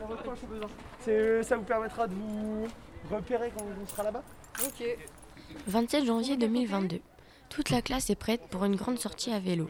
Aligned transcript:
Dans 0.00 0.06
votre 0.06 0.22
poche 0.22 0.38
au 0.44 0.46
besoin. 0.46 0.68
C'est- 1.00 1.42
Ça 1.42 1.56
vous 1.56 1.62
permettra 1.64 2.06
de 2.06 2.14
vous 2.14 2.66
repérer 3.10 3.50
quand 3.56 3.64
on 3.82 3.86
sera 3.86 4.02
là-bas. 4.04 4.22
Ok. 4.64 4.84
27 5.66 6.04
janvier 6.04 6.36
2022. 6.36 7.00
Toute 7.48 7.70
la 7.70 7.82
classe 7.82 8.10
est 8.10 8.14
prête 8.16 8.42
pour 8.50 8.64
une 8.64 8.76
grande 8.76 8.98
sortie 8.98 9.32
à 9.32 9.40
vélo. 9.40 9.68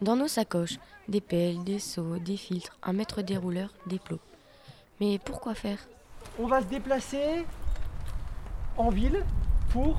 Dans 0.00 0.16
nos 0.16 0.26
sacoches, 0.28 0.78
des 1.08 1.20
pelles, 1.20 1.62
des 1.62 1.78
seaux, 1.78 2.18
des 2.18 2.36
filtres, 2.36 2.76
un 2.82 2.92
mètre 2.92 3.22
dérouleur, 3.22 3.72
des 3.86 3.98
plots. 4.00 4.18
Mais 5.00 5.18
pourquoi 5.24 5.54
faire? 5.54 5.78
On 6.38 6.46
va 6.46 6.60
se 6.60 6.66
déplacer 6.66 7.44
en 8.76 8.88
ville 8.90 9.22
pour 9.70 9.98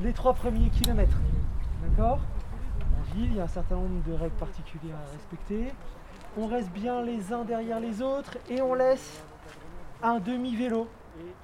les 0.00 0.12
trois 0.14 0.32
premiers 0.32 0.70
kilomètres. 0.70 1.18
D'accord? 1.88 2.20
En 2.98 3.14
ville, 3.14 3.26
il 3.32 3.36
y 3.36 3.40
a 3.40 3.44
un 3.44 3.48
certain 3.48 3.74
nombre 3.76 4.02
de 4.08 4.14
règles 4.14 4.36
particulières 4.36 4.96
à 4.96 5.12
respecter. 5.12 5.72
On 6.36 6.46
reste 6.46 6.70
bien 6.70 7.02
les 7.02 7.32
uns 7.32 7.44
derrière 7.44 7.80
les 7.80 8.02
autres 8.02 8.38
et 8.48 8.62
on 8.62 8.74
laisse 8.74 9.20
un 10.02 10.20
demi-vélo 10.20 10.86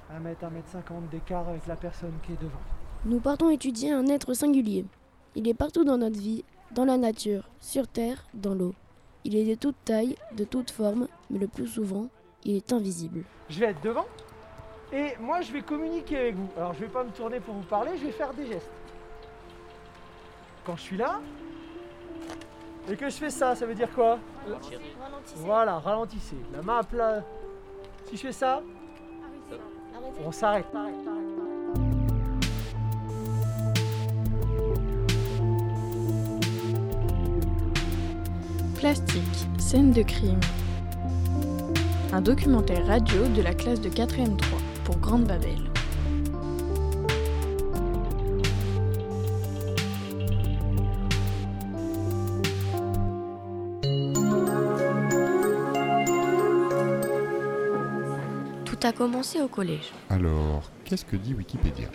à 0.09 0.19
mettre 0.19 0.45
1m50 0.45 1.09
d'écart 1.11 1.49
avec 1.49 1.67
la 1.67 1.75
personne 1.75 2.13
qui 2.25 2.33
est 2.33 2.41
devant. 2.41 2.59
Nous 3.05 3.19
partons 3.19 3.49
étudier 3.49 3.91
un 3.91 4.07
être 4.07 4.33
singulier. 4.33 4.85
Il 5.35 5.47
est 5.47 5.53
partout 5.53 5.83
dans 5.83 5.97
notre 5.97 6.17
vie, 6.17 6.45
dans 6.71 6.85
la 6.85 6.97
nature, 6.97 7.49
sur 7.59 7.87
terre, 7.87 8.25
dans 8.33 8.55
l'eau. 8.55 8.73
Il 9.25 9.35
est 9.35 9.45
de 9.45 9.55
toute 9.55 9.75
taille, 9.83 10.15
de 10.35 10.45
toute 10.45 10.71
forme, 10.71 11.07
mais 11.29 11.39
le 11.39 11.47
plus 11.47 11.67
souvent, 11.67 12.07
il 12.45 12.55
est 12.55 12.71
invisible. 12.71 13.23
Je 13.49 13.59
vais 13.59 13.67
être 13.67 13.81
devant 13.81 14.05
et 14.93 15.17
moi 15.19 15.41
je 15.41 15.51
vais 15.51 15.61
communiquer 15.61 16.17
avec 16.17 16.35
vous. 16.35 16.49
Alors 16.55 16.73
je 16.73 16.79
vais 16.79 16.87
pas 16.87 17.03
me 17.03 17.11
tourner 17.11 17.41
pour 17.41 17.55
vous 17.55 17.67
parler, 17.67 17.91
je 17.97 18.05
vais 18.05 18.11
faire 18.13 18.33
des 18.33 18.47
gestes. 18.47 18.69
Quand 20.65 20.77
je 20.77 20.81
suis 20.81 20.97
là 20.97 21.19
et 22.89 22.95
que 22.95 23.09
je 23.09 23.15
fais 23.15 23.29
ça, 23.29 23.55
ça 23.55 23.65
veut 23.65 23.75
dire 23.75 23.91
quoi 23.93 24.19
Voilà, 25.37 25.79
ralentissez. 25.79 26.37
La 26.53 26.61
main 26.61 26.79
à 26.79 26.83
plat. 26.83 27.23
Si 28.05 28.15
je 28.15 28.21
fais 28.27 28.31
ça, 28.31 28.61
on 30.25 30.31
s'arrête. 30.31 30.65
Plastique, 38.79 39.47
scène 39.57 39.91
de 39.91 40.03
crime. 40.03 40.39
Un 42.13 42.21
documentaire 42.21 42.85
radio 42.87 43.27
de 43.27 43.41
la 43.41 43.53
classe 43.53 43.81
de 43.81 43.89
4e 43.89 44.37
3 44.37 44.59
pour 44.85 44.97
Grande 44.97 45.25
Babel. 45.25 45.66
A 58.87 58.93
commencé 58.93 59.41
au 59.41 59.49
collège. 59.49 59.91
Alors, 60.09 60.63
qu'est-ce 60.85 61.03
que 61.03 61.17
dit 61.17 61.33
Wikipédia? 61.33 61.89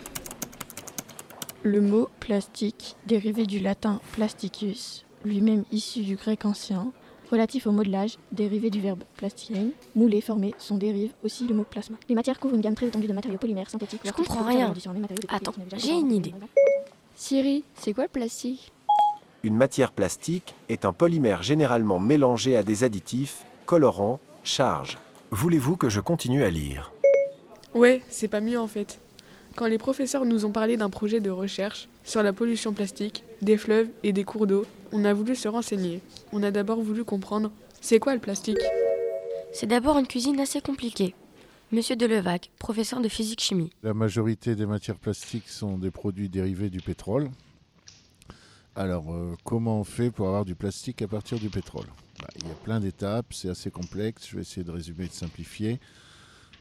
Le 1.63 1.81
mot 1.81 2.07
plastique, 2.19 2.95
dérivé 3.07 3.45
du 3.47 3.59
latin 3.59 3.99
plasticus, 4.11 5.03
lui-même 5.25 5.63
issu 5.71 6.01
du 6.01 6.15
grec 6.15 6.45
ancien, 6.45 6.91
relatif 7.31 7.65
au 7.65 7.71
modelage, 7.71 8.17
dérivé 8.31 8.69
du 8.69 8.79
verbe 8.79 9.03
plastirein, 9.17 9.69
mouler, 9.95 10.21
former, 10.21 10.53
son 10.59 10.77
dérive 10.77 11.13
aussi 11.23 11.47
le 11.47 11.55
mot 11.55 11.63
plasma. 11.63 11.97
Les 12.09 12.15
matières 12.15 12.39
couvrent 12.39 12.53
une 12.55 12.61
gamme 12.61 12.75
très 12.75 12.87
étendue 12.87 13.07
de 13.07 13.13
matériaux 13.13 13.39
polymères, 13.39 13.69
synthétiques, 13.71 14.01
Je 14.05 14.11
comprends 14.11 14.43
rien. 14.45 14.69
différents 14.69 14.99
matériaux 14.99 15.23
de 15.27 15.35
Attends, 15.35 15.53
j'ai 15.77 15.93
une 15.93 16.11
idée. 16.11 16.35
Siri, 17.15 17.63
c'est 17.73 17.93
quoi 17.93 18.03
le 18.03 18.09
plastique? 18.09 18.71
Une 19.41 19.55
matière 19.55 19.93
plastique 19.93 20.53
est 20.69 20.85
un 20.85 20.93
polymère 20.93 21.41
généralement 21.41 21.99
mélangé 21.99 22.55
à 22.55 22.61
des 22.61 22.83
additifs, 22.83 23.45
colorants, 23.65 24.19
charges. 24.43 24.99
Voulez-vous 25.35 25.77
que 25.77 25.89
je 25.89 25.99
continue 25.99 26.43
à 26.43 26.51
lire? 26.51 26.93
Ouais, 27.73 28.03
c'est 28.07 28.27
pas 28.27 28.39
mieux 28.39 28.59
en 28.59 28.67
fait. 28.67 28.99
Quand 29.55 29.65
les 29.65 29.79
professeurs 29.79 30.25
nous 30.25 30.45
ont 30.45 30.51
parlé 30.51 30.77
d'un 30.77 30.91
projet 30.91 31.21
de 31.21 31.31
recherche 31.31 31.89
sur 32.03 32.21
la 32.21 32.33
pollution 32.33 32.71
plastique, 32.71 33.23
des 33.41 33.57
fleuves 33.57 33.87
et 34.03 34.13
des 34.13 34.25
cours 34.25 34.45
d'eau, 34.45 34.67
on 34.91 35.03
a 35.05 35.11
voulu 35.11 35.35
se 35.35 35.47
renseigner. 35.47 36.01
On 36.33 36.43
a 36.43 36.51
d'abord 36.51 36.81
voulu 36.81 37.03
comprendre 37.03 37.51
c'est 37.81 37.97
quoi 37.97 38.13
le 38.13 38.19
plastique? 38.19 38.59
C'est 39.51 39.65
d'abord 39.65 39.97
une 39.97 40.05
cuisine 40.05 40.39
assez 40.39 40.61
compliquée. 40.61 41.15
Monsieur 41.71 41.95
Delevac, 41.95 42.51
professeur 42.59 43.01
de 43.01 43.09
physique-chimie. 43.09 43.71
La 43.81 43.95
majorité 43.95 44.53
des 44.53 44.67
matières 44.67 44.99
plastiques 44.99 45.49
sont 45.49 45.79
des 45.79 45.89
produits 45.89 46.29
dérivés 46.29 46.69
du 46.69 46.79
pétrole. 46.79 47.31
Alors, 48.75 49.13
euh, 49.13 49.35
comment 49.43 49.79
on 49.79 49.83
fait 49.83 50.09
pour 50.09 50.27
avoir 50.27 50.45
du 50.45 50.55
plastique 50.55 51.03
à 51.03 51.07
partir 51.07 51.37
du 51.37 51.49
pétrole 51.49 51.85
Bah, 52.19 52.27
Il 52.41 52.47
y 52.47 52.51
a 52.51 52.55
plein 52.55 52.79
d'étapes, 52.79 53.31
c'est 53.31 53.49
assez 53.49 53.69
complexe, 53.69 54.27
je 54.27 54.35
vais 54.35 54.41
essayer 54.41 54.63
de 54.63 54.71
résumer 54.71 55.05
et 55.05 55.09
de 55.09 55.13
simplifier. 55.13 55.79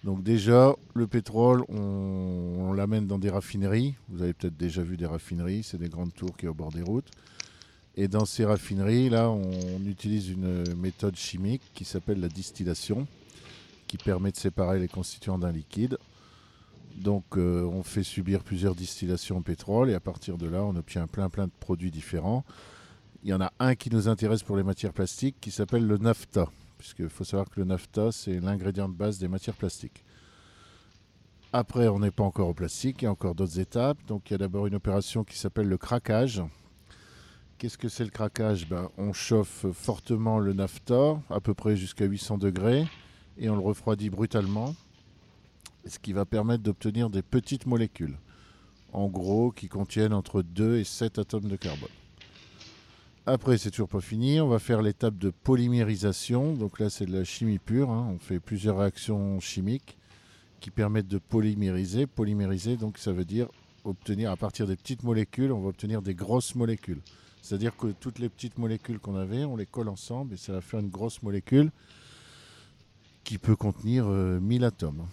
Donc 0.04 0.22
déjà, 0.22 0.74
le 0.94 1.06
pétrole, 1.06 1.64
on, 1.70 2.54
on 2.58 2.72
l'amène 2.74 3.06
dans 3.06 3.18
des 3.18 3.30
raffineries. 3.30 3.94
Vous 4.10 4.22
avez 4.22 4.34
peut-être 4.34 4.56
déjà 4.56 4.82
vu 4.82 4.98
des 4.98 5.06
raffineries, 5.06 5.62
c'est 5.62 5.78
des 5.78 5.88
grandes 5.88 6.12
tours 6.12 6.36
qui 6.36 6.44
sont 6.44 6.50
au 6.50 6.54
bord 6.54 6.70
des 6.70 6.82
routes. 6.82 7.10
Et 7.96 8.08
dans 8.08 8.26
ces 8.26 8.44
raffineries, 8.44 9.08
là, 9.08 9.30
on 9.30 9.86
utilise 9.86 10.28
une 10.30 10.74
méthode 10.74 11.16
chimique 11.16 11.62
qui 11.72 11.84
s'appelle 11.84 12.20
la 12.20 12.28
distillation, 12.28 13.06
qui 13.86 13.96
permet 13.96 14.32
de 14.32 14.36
séparer 14.36 14.78
les 14.78 14.88
constituants 14.88 15.38
d'un 15.38 15.52
liquide. 15.52 15.98
Donc 16.96 17.36
euh, 17.36 17.64
on 17.64 17.82
fait 17.82 18.02
subir 18.02 18.42
plusieurs 18.42 18.74
distillations 18.74 19.38
au 19.38 19.40
pétrole 19.40 19.90
et 19.90 19.94
à 19.94 20.00
partir 20.00 20.38
de 20.38 20.46
là 20.46 20.62
on 20.62 20.76
obtient 20.76 21.06
plein 21.06 21.28
plein 21.28 21.46
de 21.46 21.52
produits 21.60 21.90
différents. 21.90 22.44
Il 23.22 23.30
y 23.30 23.34
en 23.34 23.40
a 23.40 23.52
un 23.58 23.74
qui 23.74 23.90
nous 23.90 24.08
intéresse 24.08 24.42
pour 24.42 24.56
les 24.56 24.62
matières 24.62 24.92
plastiques 24.92 25.36
qui 25.40 25.50
s'appelle 25.50 25.86
le 25.86 25.96
nafta, 25.96 26.48
puisqu'il 26.78 27.08
faut 27.08 27.24
savoir 27.24 27.48
que 27.48 27.60
le 27.60 27.66
nafta 27.66 28.12
c'est 28.12 28.40
l'ingrédient 28.40 28.88
de 28.88 28.94
base 28.94 29.18
des 29.18 29.28
matières 29.28 29.56
plastiques. 29.56 30.04
Après 31.52 31.88
on 31.88 31.98
n'est 31.98 32.10
pas 32.10 32.24
encore 32.24 32.48
au 32.48 32.54
plastique, 32.54 33.02
il 33.02 33.04
y 33.06 33.08
a 33.08 33.10
encore 33.10 33.34
d'autres 33.34 33.58
étapes. 33.58 33.98
Donc 34.06 34.30
il 34.30 34.32
y 34.32 34.36
a 34.36 34.38
d'abord 34.38 34.66
une 34.66 34.74
opération 34.74 35.24
qui 35.24 35.38
s'appelle 35.38 35.68
le 35.68 35.78
craquage. 35.78 36.42
Qu'est-ce 37.58 37.78
que 37.78 37.88
c'est 37.88 38.04
le 38.04 38.10
craquage? 38.10 38.68
Ben, 38.68 38.88
On 38.98 39.12
chauffe 39.12 39.66
fortement 39.72 40.40
le 40.40 40.52
nafta, 40.52 41.20
à 41.30 41.40
peu 41.40 41.54
près 41.54 41.76
jusqu'à 41.76 42.06
800 42.06 42.38
degrés, 42.38 42.86
et 43.38 43.48
on 43.48 43.54
le 43.54 43.62
refroidit 43.62 44.10
brutalement 44.10 44.74
ce 45.86 45.98
qui 45.98 46.12
va 46.12 46.24
permettre 46.24 46.62
d'obtenir 46.62 47.10
des 47.10 47.22
petites 47.22 47.66
molécules, 47.66 48.16
en 48.92 49.08
gros 49.08 49.50
qui 49.50 49.68
contiennent 49.68 50.14
entre 50.14 50.42
2 50.42 50.78
et 50.78 50.84
7 50.84 51.18
atomes 51.18 51.48
de 51.48 51.56
carbone. 51.56 51.88
Après, 53.24 53.56
c'est 53.56 53.70
toujours 53.70 53.88
pas 53.88 54.00
fini, 54.00 54.40
on 54.40 54.48
va 54.48 54.58
faire 54.58 54.82
l'étape 54.82 55.16
de 55.16 55.30
polymérisation, 55.30 56.54
donc 56.54 56.80
là 56.80 56.90
c'est 56.90 57.06
de 57.06 57.16
la 57.16 57.22
chimie 57.22 57.60
pure, 57.60 57.90
hein. 57.90 58.08
on 58.12 58.18
fait 58.18 58.40
plusieurs 58.40 58.78
réactions 58.78 59.38
chimiques 59.38 59.96
qui 60.58 60.70
permettent 60.70 61.08
de 61.08 61.18
polymériser. 61.18 62.06
Polymériser, 62.06 62.76
donc 62.76 62.98
ça 62.98 63.12
veut 63.12 63.24
dire 63.24 63.48
obtenir 63.84 64.30
à 64.30 64.36
partir 64.36 64.66
des 64.66 64.76
petites 64.76 65.02
molécules, 65.02 65.52
on 65.52 65.60
va 65.60 65.68
obtenir 65.68 66.02
des 66.02 66.14
grosses 66.14 66.54
molécules. 66.54 67.00
C'est-à-dire 67.42 67.76
que 67.76 67.88
toutes 67.88 68.18
les 68.18 68.28
petites 68.28 68.58
molécules 68.58 68.98
qu'on 68.98 69.16
avait, 69.16 69.44
on 69.44 69.56
les 69.56 69.66
colle 69.66 69.88
ensemble 69.88 70.34
et 70.34 70.36
ça 70.36 70.52
va 70.52 70.60
faire 70.60 70.80
une 70.80 70.90
grosse 70.90 71.22
molécule 71.22 71.70
qui 73.24 73.38
peut 73.38 73.56
contenir 73.56 74.06
euh, 74.08 74.40
1000 74.40 74.64
atomes. 74.64 75.06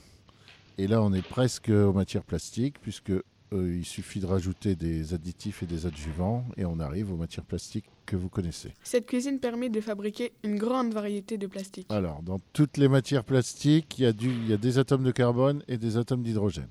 Et 0.80 0.88
là, 0.88 1.02
on 1.02 1.12
est 1.12 1.28
presque 1.28 1.68
aux 1.68 1.92
matières 1.92 2.24
plastiques, 2.24 2.80
puisque 2.80 3.10
euh, 3.10 3.22
il 3.52 3.84
suffit 3.84 4.22
de 4.22 4.26
rajouter 4.26 4.78
des 4.78 5.14
additifs 5.14 5.62
et 5.62 5.66
des 5.66 5.86
adjuvants, 5.86 6.46
et 6.56 6.64
on 6.64 6.80
arrive 6.80 7.12
aux 7.12 7.18
matières 7.18 7.44
plastiques 7.44 7.84
que 8.06 8.16
vous 8.16 8.30
connaissez. 8.30 8.74
Cette 8.82 9.06
cuisine 9.06 9.40
permet 9.42 9.68
de 9.68 9.82
fabriquer 9.82 10.32
une 10.42 10.58
grande 10.58 10.94
variété 10.94 11.38
de 11.38 11.48
plastique. 11.48 11.86
Alors, 11.90 12.24
dans 12.24 12.40
toutes 12.54 12.78
les 12.78 12.88
matières 12.88 13.26
plastiques, 13.26 14.00
il 14.00 14.04
y 14.04 14.06
a, 14.06 14.14
du, 14.14 14.30
il 14.30 14.48
y 14.48 14.54
a 14.54 14.58
des 14.58 14.78
atomes 14.78 15.04
de 15.04 15.12
carbone 15.12 15.64
et 15.68 15.78
des 15.78 15.98
atomes 15.98 16.24
d'hydrogène. 16.24 16.70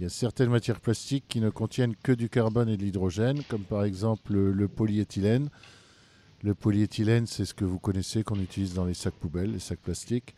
Il 0.00 0.02
y 0.02 0.06
a 0.06 0.08
certaines 0.08 0.50
matières 0.50 0.80
plastiques 0.80 1.26
qui 1.28 1.40
ne 1.40 1.50
contiennent 1.50 1.94
que 2.02 2.10
du 2.10 2.28
carbone 2.28 2.68
et 2.68 2.76
de 2.76 2.82
l'hydrogène, 2.82 3.44
comme 3.48 3.62
par 3.62 3.84
exemple 3.84 4.32
le, 4.32 4.50
le 4.50 4.66
polyéthylène. 4.66 5.48
Le 6.42 6.56
polyéthylène, 6.56 7.28
c'est 7.28 7.44
ce 7.44 7.54
que 7.54 7.64
vous 7.64 7.78
connaissez, 7.78 8.24
qu'on 8.24 8.40
utilise 8.40 8.74
dans 8.74 8.84
les 8.84 8.94
sacs 8.94 9.14
poubelles, 9.14 9.52
les 9.52 9.60
sacs 9.60 9.78
plastiques. 9.78 10.34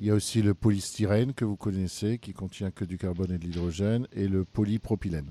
Il 0.00 0.06
y 0.06 0.10
a 0.10 0.14
aussi 0.14 0.42
le 0.42 0.54
polystyrène 0.54 1.32
que 1.32 1.44
vous 1.44 1.56
connaissez, 1.56 2.18
qui 2.18 2.32
contient 2.32 2.70
que 2.70 2.84
du 2.84 2.98
carbone 2.98 3.30
et 3.32 3.38
de 3.38 3.44
l'hydrogène, 3.44 4.06
et 4.12 4.26
le 4.26 4.44
polypropylène. 4.44 5.30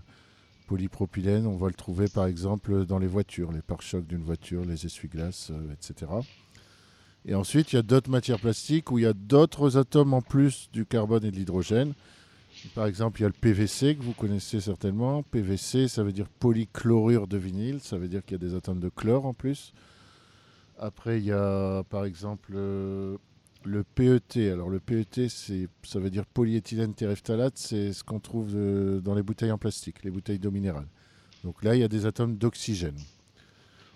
Polypropylène, 0.67 1.45
on 1.45 1.57
va 1.57 1.67
le 1.67 1.73
trouver 1.73 2.07
par 2.07 2.25
exemple 2.25 2.85
dans 2.85 2.99
les 2.99 3.07
voitures, 3.07 3.51
les 3.51 3.61
pare-chocs 3.61 4.07
d'une 4.07 4.23
voiture, 4.23 4.63
les 4.63 4.85
essuie-glaces, 4.85 5.51
euh, 5.51 5.73
etc. 5.73 6.11
Et 7.25 7.35
ensuite, 7.35 7.73
il 7.73 7.75
y 7.75 7.79
a 7.79 7.83
d'autres 7.83 8.09
matières 8.09 8.39
plastiques 8.39 8.91
où 8.91 8.97
il 8.97 9.03
y 9.03 9.07
a 9.07 9.13
d'autres 9.13 9.77
atomes 9.77 10.13
en 10.13 10.21
plus 10.21 10.69
du 10.71 10.85
carbone 10.85 11.25
et 11.25 11.31
de 11.31 11.35
l'hydrogène. 11.35 11.93
Par 12.73 12.85
exemple, 12.85 13.19
il 13.19 13.23
y 13.23 13.25
a 13.25 13.29
le 13.29 13.33
PVC 13.33 13.95
que 13.95 14.03
vous 14.03 14.13
connaissez 14.13 14.59
certainement. 14.59 15.23
PVC, 15.23 15.87
ça 15.87 16.03
veut 16.03 16.11
dire 16.11 16.27
polychlorure 16.27 17.27
de 17.27 17.37
vinyle, 17.37 17.79
ça 17.81 17.97
veut 17.97 18.07
dire 18.07 18.23
qu'il 18.23 18.33
y 18.33 18.43
a 18.43 18.49
des 18.49 18.55
atomes 18.55 18.79
de 18.79 18.89
chlore 18.89 19.25
en 19.25 19.33
plus. 19.33 19.73
Après, 20.79 21.19
il 21.19 21.25
y 21.25 21.31
a 21.31 21.83
par 21.89 22.05
exemple 22.05 22.53
euh, 22.55 23.17
le 23.63 23.83
PET. 23.83 24.51
Alors 24.51 24.69
le 24.69 24.79
PET, 24.79 25.27
ça 25.29 25.99
veut 25.99 26.09
dire 26.09 26.25
polyéthylène 26.25 26.93
terephthalate, 26.93 27.57
c'est 27.57 27.93
ce 27.93 28.03
qu'on 28.03 28.19
trouve 28.19 28.53
euh, 28.55 28.99
dans 28.99 29.13
les 29.13 29.23
bouteilles 29.23 29.51
en 29.51 29.57
plastique, 29.57 30.03
les 30.03 30.11
bouteilles 30.11 30.39
d'eau 30.39 30.51
minérale. 30.51 30.87
Donc 31.43 31.63
là, 31.63 31.75
il 31.75 31.81
y 31.81 31.83
a 31.83 31.87
des 31.87 32.05
atomes 32.05 32.35
d'oxygène. 32.37 32.97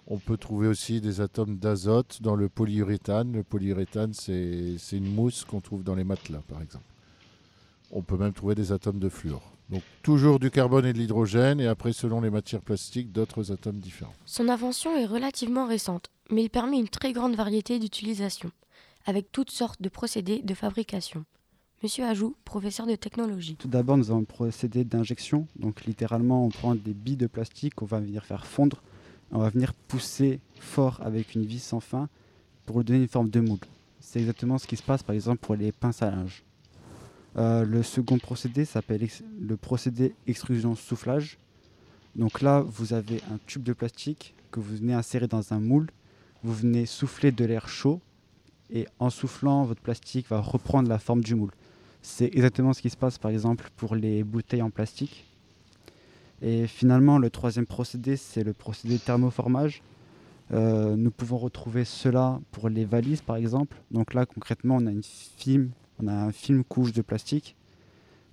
On 0.07 0.17
peut 0.17 0.37
trouver 0.37 0.67
aussi 0.67 1.01
des 1.01 1.21
atomes 1.21 1.57
d'azote 1.57 2.21
dans 2.21 2.35
le 2.35 2.47
polyuréthane. 2.47 3.31
Le 3.31 3.43
polyuréthane, 3.43 4.13
c'est 4.13 4.77
une 4.91 5.13
mousse 5.13 5.45
qu'on 5.45 5.61
trouve 5.61 5.83
dans 5.83 5.95
les 5.95 6.03
matelas, 6.03 6.43
par 6.47 6.61
exemple. 6.61 6.85
On 7.91 8.01
peut 8.01 8.17
même 8.17 8.33
trouver 8.33 8.55
des 8.55 8.71
atomes 8.71 8.99
de 8.99 9.09
fluor. 9.09 9.55
Donc 9.69 9.81
toujours 10.03 10.37
du 10.37 10.51
carbone 10.51 10.85
et 10.85 10.93
de 10.93 10.97
l'hydrogène, 10.99 11.59
et 11.59 11.67
après, 11.67 11.91
selon 11.91 12.21
les 12.21 12.29
matières 12.29 12.61
plastiques, 12.61 13.11
d'autres 13.11 13.51
atomes 13.51 13.79
différents. 13.79 14.13
Son 14.25 14.47
invention 14.47 14.95
est 14.95 15.07
relativement 15.07 15.67
récente, 15.67 16.11
mais 16.29 16.43
il 16.43 16.49
permet 16.49 16.77
une 16.77 16.89
très 16.89 17.13
grande 17.13 17.35
variété 17.35 17.79
d'utilisations, 17.79 18.51
avec 19.05 19.31
toutes 19.31 19.51
sortes 19.51 19.81
de 19.81 19.89
procédés 19.89 20.41
de 20.41 20.53
fabrication. 20.53 21.25
Monsieur 21.83 22.05
Ajou, 22.05 22.35
professeur 22.45 22.87
de 22.87 22.95
technologie. 22.95 23.55
Tout 23.57 23.67
d'abord, 23.67 23.97
nous 23.97 24.09
avons 24.09 24.21
un 24.21 24.23
procédé 24.23 24.83
d'injection. 24.83 25.47
Donc 25.55 25.85
littéralement, 25.85 26.45
on 26.45 26.49
prend 26.49 26.73
des 26.73 26.93
billes 26.93 27.17
de 27.17 27.27
plastique 27.27 27.75
qu'on 27.75 27.85
va 27.85 27.99
venir 27.99 28.25
faire 28.25 28.45
fondre. 28.45 28.81
On 29.31 29.39
va 29.39 29.49
venir 29.49 29.73
pousser 29.73 30.39
fort 30.59 30.99
avec 31.03 31.35
une 31.35 31.45
vis 31.45 31.59
sans 31.59 31.79
fin 31.79 32.09
pour 32.65 32.79
lui 32.79 32.85
donner 32.85 32.99
une 33.01 33.07
forme 33.07 33.29
de 33.29 33.39
moule. 33.39 33.59
C'est 33.99 34.19
exactement 34.19 34.57
ce 34.57 34.67
qui 34.67 34.77
se 34.77 34.83
passe 34.83 35.03
par 35.03 35.13
exemple 35.13 35.39
pour 35.39 35.55
les 35.55 35.71
pinces 35.71 36.01
à 36.01 36.09
linge. 36.09 36.43
Euh, 37.37 37.65
le 37.65 37.83
second 37.83 38.17
procédé 38.17 38.65
s'appelle 38.65 39.07
le 39.39 39.57
procédé 39.57 40.15
extrusion-soufflage. 40.25 41.37
Donc 42.15 42.41
là, 42.41 42.61
vous 42.61 42.93
avez 42.93 43.21
un 43.31 43.37
tube 43.45 43.63
de 43.63 43.73
plastique 43.73 44.33
que 44.51 44.59
vous 44.59 44.77
venez 44.77 44.93
insérer 44.93 45.27
dans 45.27 45.53
un 45.53 45.59
moule. 45.59 45.89
Vous 46.43 46.53
venez 46.53 46.85
souffler 46.85 47.31
de 47.31 47.43
l'air 47.43 47.67
chaud 47.67 47.99
et 48.71 48.87
en 48.99 49.09
soufflant, 49.09 49.63
votre 49.63 49.81
plastique 49.81 50.27
va 50.29 50.39
reprendre 50.39 50.89
la 50.89 50.99
forme 50.99 51.21
du 51.21 51.35
moule. 51.35 51.51
C'est 52.01 52.25
exactement 52.25 52.73
ce 52.73 52.81
qui 52.81 52.89
se 52.89 52.97
passe 52.97 53.17
par 53.17 53.31
exemple 53.31 53.69
pour 53.75 53.95
les 53.95 54.23
bouteilles 54.23 54.61
en 54.61 54.69
plastique. 54.69 55.25
Et 56.41 56.67
finalement, 56.67 57.17
le 57.17 57.29
troisième 57.29 57.65
procédé, 57.65 58.17
c'est 58.17 58.43
le 58.43 58.53
procédé 58.53 58.99
thermoformage. 58.99 59.81
Euh, 60.51 60.95
nous 60.95 61.09
pouvons 61.09 61.37
retrouver 61.37 61.85
cela 61.85 62.39
pour 62.51 62.69
les 62.69 62.85
valises 62.85 63.21
par 63.21 63.37
exemple. 63.37 63.77
Donc 63.91 64.13
là, 64.13 64.25
concrètement, 64.25 64.75
on 64.75 64.85
a 64.85 64.91
une 64.91 65.03
film 65.03 65.71
on 66.01 66.07
a 66.07 66.13
un 66.13 66.31
film 66.31 66.63
couche 66.63 66.91
de 66.91 67.01
plastique 67.01 67.55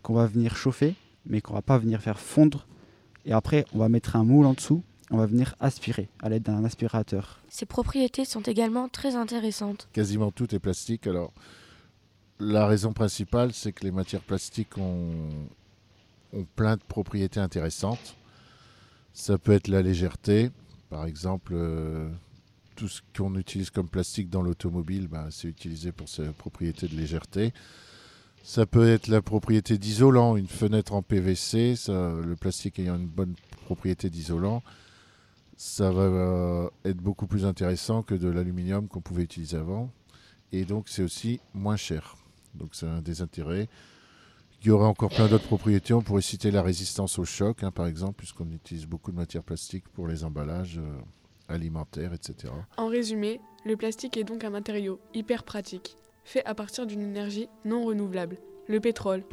qu'on 0.02 0.14
va 0.14 0.26
venir 0.26 0.56
chauffer, 0.56 0.94
mais 1.26 1.40
qu'on 1.40 1.54
va 1.54 1.62
pas 1.62 1.78
venir 1.78 2.00
faire 2.00 2.18
fondre. 2.18 2.66
Et 3.24 3.32
après, 3.32 3.64
on 3.72 3.78
va 3.78 3.88
mettre 3.88 4.16
un 4.16 4.24
moule 4.24 4.46
en 4.46 4.54
dessous, 4.54 4.82
on 5.12 5.18
va 5.18 5.26
venir 5.26 5.54
aspirer 5.60 6.08
à 6.20 6.30
l'aide 6.30 6.42
d'un 6.42 6.64
aspirateur. 6.64 7.38
Ces 7.48 7.66
propriétés 7.66 8.24
sont 8.24 8.40
également 8.40 8.88
très 8.88 9.14
intéressantes. 9.14 9.86
Quasiment 9.92 10.32
tout 10.32 10.54
est 10.54 10.58
plastique. 10.58 11.06
Alors, 11.06 11.32
la 12.40 12.66
raison 12.66 12.94
principale, 12.94 13.52
c'est 13.52 13.72
que 13.72 13.84
les 13.84 13.90
matières 13.90 14.22
plastiques 14.22 14.78
ont, 14.78 15.28
ont 16.32 16.46
plein 16.56 16.76
de 16.76 16.82
propriétés 16.82 17.40
intéressantes. 17.40 18.16
Ça 19.12 19.36
peut 19.36 19.52
être 19.52 19.68
la 19.68 19.82
légèreté, 19.82 20.50
par 20.88 21.04
exemple. 21.04 21.52
Euh, 21.54 22.08
tout 22.74 22.88
ce 22.88 23.02
qu'on 23.14 23.34
utilise 23.36 23.70
comme 23.70 23.88
plastique 23.88 24.30
dans 24.30 24.40
l'automobile, 24.40 25.06
ben, 25.06 25.28
c'est 25.30 25.46
utilisé 25.46 25.92
pour 25.92 26.08
sa 26.08 26.24
propriété 26.32 26.88
de 26.88 26.96
légèreté. 26.96 27.52
Ça 28.42 28.64
peut 28.64 28.88
être 28.88 29.08
la 29.08 29.20
propriété 29.20 29.76
d'isolant, 29.76 30.36
une 30.36 30.48
fenêtre 30.48 30.94
en 30.94 31.02
PVC, 31.02 31.74
le 31.88 32.34
plastique 32.34 32.78
ayant 32.78 32.96
une 32.96 33.06
bonne 33.06 33.34
propriété 33.66 34.10
d'isolant, 34.10 34.62
ça 35.56 35.90
va 35.90 36.02
euh, 36.02 36.70
être 36.84 36.98
beaucoup 36.98 37.26
plus 37.26 37.44
intéressant 37.44 38.02
que 38.02 38.14
de 38.14 38.28
l'aluminium 38.28 38.88
qu'on 38.88 39.00
pouvait 39.00 39.22
utiliser 39.22 39.56
avant. 39.56 39.90
Et 40.52 40.64
donc 40.64 40.88
c'est 40.88 41.02
aussi 41.02 41.40
moins 41.54 41.76
cher. 41.76 42.16
Donc 42.54 42.70
c'est 42.74 42.86
un 42.86 43.00
des 43.00 43.22
intérêts. 43.22 43.68
Il 44.62 44.68
y 44.68 44.70
aurait 44.70 44.86
encore 44.86 45.10
plein 45.10 45.28
d'autres 45.28 45.46
propriétés. 45.46 45.92
On 45.92 46.02
pourrait 46.02 46.22
citer 46.22 46.50
la 46.50 46.62
résistance 46.62 47.18
au 47.18 47.24
choc, 47.24 47.64
hein, 47.64 47.72
par 47.72 47.86
exemple, 47.86 48.14
puisqu'on 48.18 48.50
utilise 48.52 48.86
beaucoup 48.86 49.10
de 49.10 49.16
matières 49.16 49.42
plastiques 49.42 49.88
pour 49.88 50.06
les 50.06 50.24
emballages. 50.24 50.78
Euh, 50.78 51.00
alimentaire, 51.48 52.12
etc. 52.12 52.52
En 52.76 52.88
résumé, 52.88 53.40
le 53.64 53.76
plastique 53.76 54.16
est 54.16 54.24
donc 54.24 54.44
un 54.44 54.50
matériau 54.50 54.98
hyper 55.14 55.44
pratique, 55.44 55.96
fait 56.24 56.44
à 56.44 56.54
partir 56.54 56.86
d'une 56.86 57.02
énergie 57.02 57.48
non 57.64 57.84
renouvelable, 57.84 58.38
le 58.68 58.80
pétrole. 58.80 59.24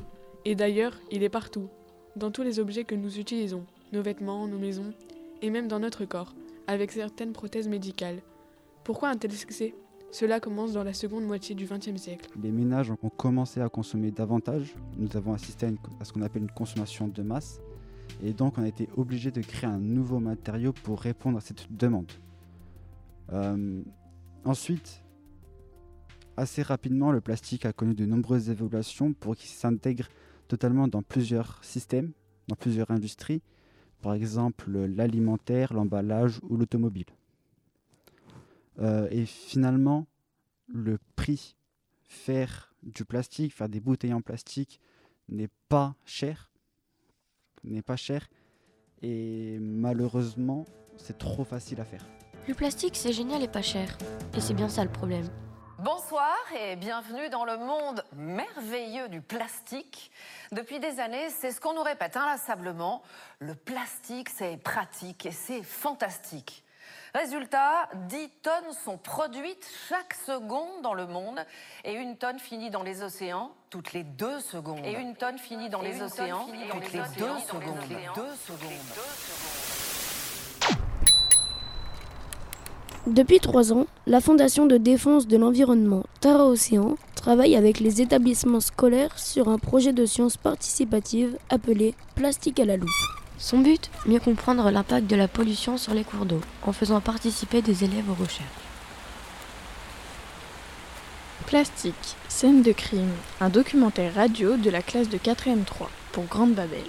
Et 0.46 0.56
d'ailleurs, 0.56 1.00
il 1.12 1.24
est 1.24 1.30
partout, 1.30 1.70
dans 2.16 2.32
tous 2.32 2.44
les 2.44 2.60
objets 2.60 2.84
que 2.84 2.96
nous 2.96 3.20
utilisons, 3.20 3.66
nos 3.92 4.02
vêtements, 4.02 4.48
nos 4.48 4.60
maisons, 4.60 4.94
et 5.42 5.50
même 5.50 5.68
dans 5.68 5.80
notre 5.80 6.06
corps, 6.06 6.36
avec 6.68 6.92
certaines 6.92 7.34
prothèses 7.34 7.68
médicales. 7.68 8.22
Pourquoi 8.84 9.10
un 9.10 9.16
tel 9.16 9.32
succès? 9.32 9.76
Cela 10.12 10.40
commence 10.40 10.74
dans 10.74 10.84
la 10.84 10.94
seconde 10.94 11.26
moitié 11.26 11.54
du 11.54 11.66
XXe 11.66 12.02
siècle. 12.02 12.30
Les 12.42 12.52
ménages 12.52 12.92
ont 12.92 13.10
commencé 13.10 13.62
à 13.62 13.70
consommer 13.70 14.10
davantage. 14.10 14.76
Nous 14.98 15.16
avons 15.16 15.34
assisté 15.34 15.68
à 16.00 16.06
ce 16.06 16.12
qu'on 16.12 16.24
appelle 16.24 16.42
une 16.42 16.52
consommation 16.52 17.08
de 17.08 17.22
masse. 17.22 17.62
Et 18.24 18.34
donc 18.34 18.58
on 18.58 18.64
a 18.64 18.68
été 18.68 18.90
obligé 18.98 19.30
de 19.30 19.42
créer 19.42 19.70
un 19.70 19.78
nouveau 19.78 20.20
matériau 20.20 20.74
pour 20.74 21.00
répondre 21.00 21.38
à 21.38 21.42
cette 21.42 21.72
demande. 21.72 22.12
Euh, 23.32 23.84
ensuite, 24.44 25.04
assez 26.38 26.64
rapidement, 26.64 27.12
le 27.12 27.22
plastique 27.22 27.66
a 27.66 27.74
connu 27.74 27.94
de 27.94 28.06
nombreuses 28.06 28.50
évolutions 28.50 29.14
pour 29.14 29.36
qu'il 29.36 29.50
s'intègre 29.50 30.08
totalement 30.48 30.88
dans 30.88 31.04
plusieurs 31.04 31.64
systèmes, 31.64 32.12
dans 32.48 32.56
plusieurs 32.56 32.90
industries, 32.90 33.42
par 34.02 34.14
exemple 34.14 34.72
l'alimentaire, 34.72 35.74
l'emballage 35.74 36.40
ou 36.50 36.58
l'automobile. 36.58 37.06
Euh, 38.80 39.08
et 39.12 39.26
finalement, 39.26 40.08
le 40.68 41.00
prix 41.16 41.56
faire 42.08 42.74
du 42.84 43.04
plastique, 43.06 43.54
faire 43.54 43.70
des 43.70 43.80
bouteilles 43.80 44.14
en 44.14 44.22
plastique 44.22 44.80
n'est 45.28 45.50
pas 45.68 45.96
cher 46.06 46.50
n'est 47.64 47.82
pas 47.82 47.96
cher 47.96 48.28
et 49.02 49.58
malheureusement 49.60 50.66
c'est 50.98 51.18
trop 51.18 51.44
facile 51.44 51.80
à 51.82 51.86
faire. 51.86 52.06
Le 52.48 52.54
plastique 52.54 52.96
c'est 52.96 53.14
génial 53.14 53.44
et 53.44 53.48
pas 53.48 53.62
cher 53.62 53.98
et 54.36 54.42
c'est 54.42 54.54
bien 54.54 54.70
ça 54.70 54.84
le 54.84 54.92
problème. 54.92 55.28
Bonsoir 55.80 56.36
et 56.60 56.76
bienvenue 56.76 57.30
dans 57.30 57.46
le 57.46 57.56
monde 57.56 58.04
merveilleux 58.14 59.08
du 59.08 59.22
plastique. 59.22 60.12
Depuis 60.52 60.78
des 60.78 61.00
années, 61.00 61.30
c'est 61.30 61.54
ce 61.54 61.62
qu'on 61.62 61.74
nous 61.74 61.84
répète 61.84 62.18
inlassablement, 62.18 63.02
le 63.40 63.56
plastique 63.56 64.28
c'est 64.28 64.58
pratique 64.58 65.26
et 65.26 65.32
c'est 65.32 65.64
fantastique. 65.64 66.66
Résultat, 67.16 67.88
10 68.10 68.30
tonnes 68.42 68.74
sont 68.84 68.98
produites 68.98 69.66
chaque 69.88 70.16
seconde 70.16 70.82
dans 70.82 70.94
le 70.94 71.08
monde 71.08 71.40
et 71.86 71.94
une 71.94 72.18
tonne 72.18 72.40
finit 72.40 72.72
dans 72.72 72.84
les 72.84 73.02
océans 73.02 73.52
toutes 73.70 73.94
les 73.94 74.04
deux 74.04 74.42
secondes. 74.42 74.86
Et 74.86 74.92
une 74.92 75.16
tonne 75.16 75.38
finit 75.38 75.70
dans 75.70 75.82
les 75.82 76.02
océans 76.02 76.46
toutes 76.72 76.92
les 76.92 77.04
deux 77.18 77.40
secondes. 77.40 77.80
Depuis 83.08 83.40
trois 83.40 83.72
ans, 83.72 83.88
la 84.08 84.20
Fondation 84.20 84.66
de 84.66 84.78
défense 84.78 85.26
de 85.26 85.38
l'environnement 85.38 86.04
Tara 86.20 86.46
Océan 86.46 86.96
travaille 87.16 87.56
avec 87.56 87.80
les 87.80 88.02
établissements 88.02 88.60
scolaires 88.60 89.18
sur 89.18 89.48
un 89.48 89.58
projet 89.58 89.94
de 89.94 90.06
sciences 90.06 90.36
participatives 90.36 91.38
appelé 91.50 91.96
Plastique 92.16 92.60
à 92.60 92.66
la 92.66 92.76
loupe. 92.76 92.90
Son 93.38 93.60
but 93.60 93.90
Mieux 94.06 94.20
comprendre 94.20 94.70
l'impact 94.70 95.08
de 95.08 95.16
la 95.16 95.30
pollution 95.30 95.78
sur 95.78 95.94
les 95.94 96.04
cours 96.04 96.26
d'eau 96.26 96.42
en 96.64 96.74
faisant 96.74 97.00
participer 97.00 97.62
des 97.62 97.86
élèves 97.86 98.10
aux 98.10 98.22
recherches. 98.22 98.46
Plastique, 101.48 102.16
scène 102.28 102.62
de 102.62 102.74
crime, 102.74 103.10
un 103.40 103.50
documentaire 103.50 104.14
radio 104.14 104.58
de 104.58 104.70
la 104.70 104.82
classe 104.82 105.10
de 105.10 105.18
4e 105.18 105.64
3 105.64 105.90
pour 106.12 106.26
Grande 106.26 106.54
Babel. 106.54 106.84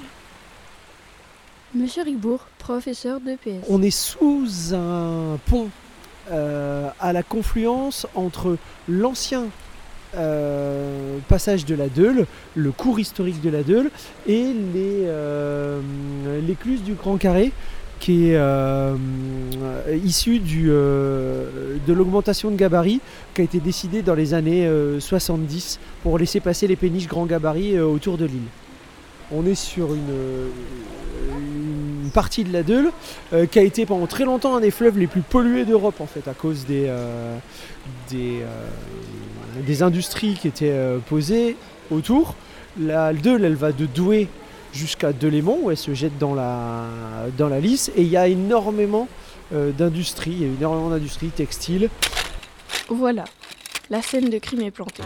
Monsieur 1.73 2.03
Ribourg, 2.03 2.41
professeur 2.59 3.21
de 3.21 3.37
PS. 3.37 3.65
On 3.69 3.81
est 3.81 3.91
sous 3.91 4.75
un 4.75 5.39
pont 5.47 5.71
à 6.29 7.13
la 7.13 7.23
confluence 7.23 8.07
entre 8.15 8.57
l'ancien 8.89 9.47
euh, 10.17 11.19
passage 11.29 11.65
de 11.67 11.77
la 11.77 11.89
Deule, 11.89 12.27
le 12.57 12.73
cours 12.73 12.99
historique 12.99 13.41
de 13.43 13.49
la 13.49 13.63
Deule 13.63 13.91
et 14.27 14.53
euh, 14.75 15.81
l'écluse 16.45 16.83
du 16.83 16.95
Grand 16.95 17.17
Carré 17.17 17.53
qui 18.01 18.31
est 18.31 18.37
euh, 18.37 18.97
issu 20.05 20.41
du, 20.41 20.67
de 20.67 21.93
l'augmentation 21.93 22.51
de 22.51 22.57
gabarit 22.57 23.01
qui 23.35 23.43
a 23.43 23.45
été 23.45 23.61
décidée 23.61 24.03
dans 24.03 24.17
les 24.17 24.35
années 24.35 24.69
70 24.99 25.79
pour 26.03 26.19
laisser 26.19 26.41
passer 26.41 26.67
les 26.67 26.77
péniches 26.77 27.07
grand 27.07 27.27
gabarit 27.27 27.79
autour 27.79 28.19
de 28.19 28.25
l'île. 28.25 28.49
On 29.31 29.47
est 29.47 29.55
sur 29.55 29.95
une, 29.95 30.49
partie 32.11 32.45
de 32.45 32.53
la 32.53 32.63
Deule 32.63 32.91
qui 33.51 33.59
a 33.59 33.63
été 33.63 33.87
pendant 33.87 34.07
très 34.07 34.25
longtemps 34.25 34.57
un 34.57 34.61
des 34.61 34.71
fleuves 34.71 34.99
les 34.99 35.07
plus 35.07 35.23
pollués 35.23 35.65
d'Europe 35.65 36.01
en 36.01 36.07
fait 36.07 36.29
à 36.29 36.35
cause 36.35 36.67
des, 36.67 36.93
des 38.11 38.43
des 39.59 39.83
industries 39.83 40.35
qui 40.35 40.49
étaient 40.49 40.71
euh, 40.71 40.99
posées 40.99 41.57
autour. 41.91 42.35
La 42.79 43.13
Deule, 43.13 43.45
elle 43.45 43.55
va 43.55 43.73
de 43.73 43.87
Douai 43.87 44.29
jusqu'à 44.73 45.13
Delémont, 45.13 45.59
où 45.63 45.71
elle 45.71 45.77
se 45.77 45.95
jette 45.95 46.19
dans 46.19 46.35
la, 46.35 46.87
dans 47.37 47.49
la 47.49 47.61
Lys. 47.61 47.91
Et 47.97 48.03
il 48.03 48.09
y 48.09 48.17
a 48.17 48.29
énormément 48.29 49.09
euh, 49.53 49.73
d'industries, 49.73 50.33
il 50.33 50.43
y 50.43 50.45
a 50.45 50.49
énormément 50.49 50.91
d'industries 50.91 51.31
textiles. 51.31 51.91
Voilà, 52.89 53.25
la 53.91 54.03
scène 54.03 54.31
de 54.31 54.39
crime 54.39 54.63
est 54.63 54.71
plantée. 54.71 55.03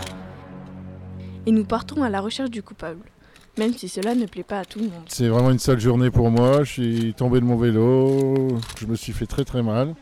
Et 1.46 1.52
nous 1.52 1.64
partons 1.64 2.02
à 2.02 2.10
la 2.10 2.20
recherche 2.20 2.50
du 2.50 2.62
coupable, 2.62 3.10
même 3.58 3.72
si 3.74 3.88
cela 3.88 4.14
ne 4.14 4.26
plaît 4.26 4.42
pas 4.42 4.60
à 4.60 4.64
tout 4.64 4.78
le 4.78 4.86
monde. 4.86 5.04
C'est 5.08 5.28
vraiment 5.28 5.50
une 5.50 5.58
sale 5.58 5.80
journée 5.80 6.10
pour 6.10 6.30
moi, 6.30 6.64
je 6.64 6.72
suis 6.72 7.14
tombé 7.14 7.40
de 7.40 7.44
mon 7.44 7.56
vélo, 7.56 8.48
je 8.80 8.86
me 8.86 8.96
suis 8.96 9.12
fait 9.12 9.26
très 9.26 9.44
très 9.44 9.62
mal. 9.62 9.94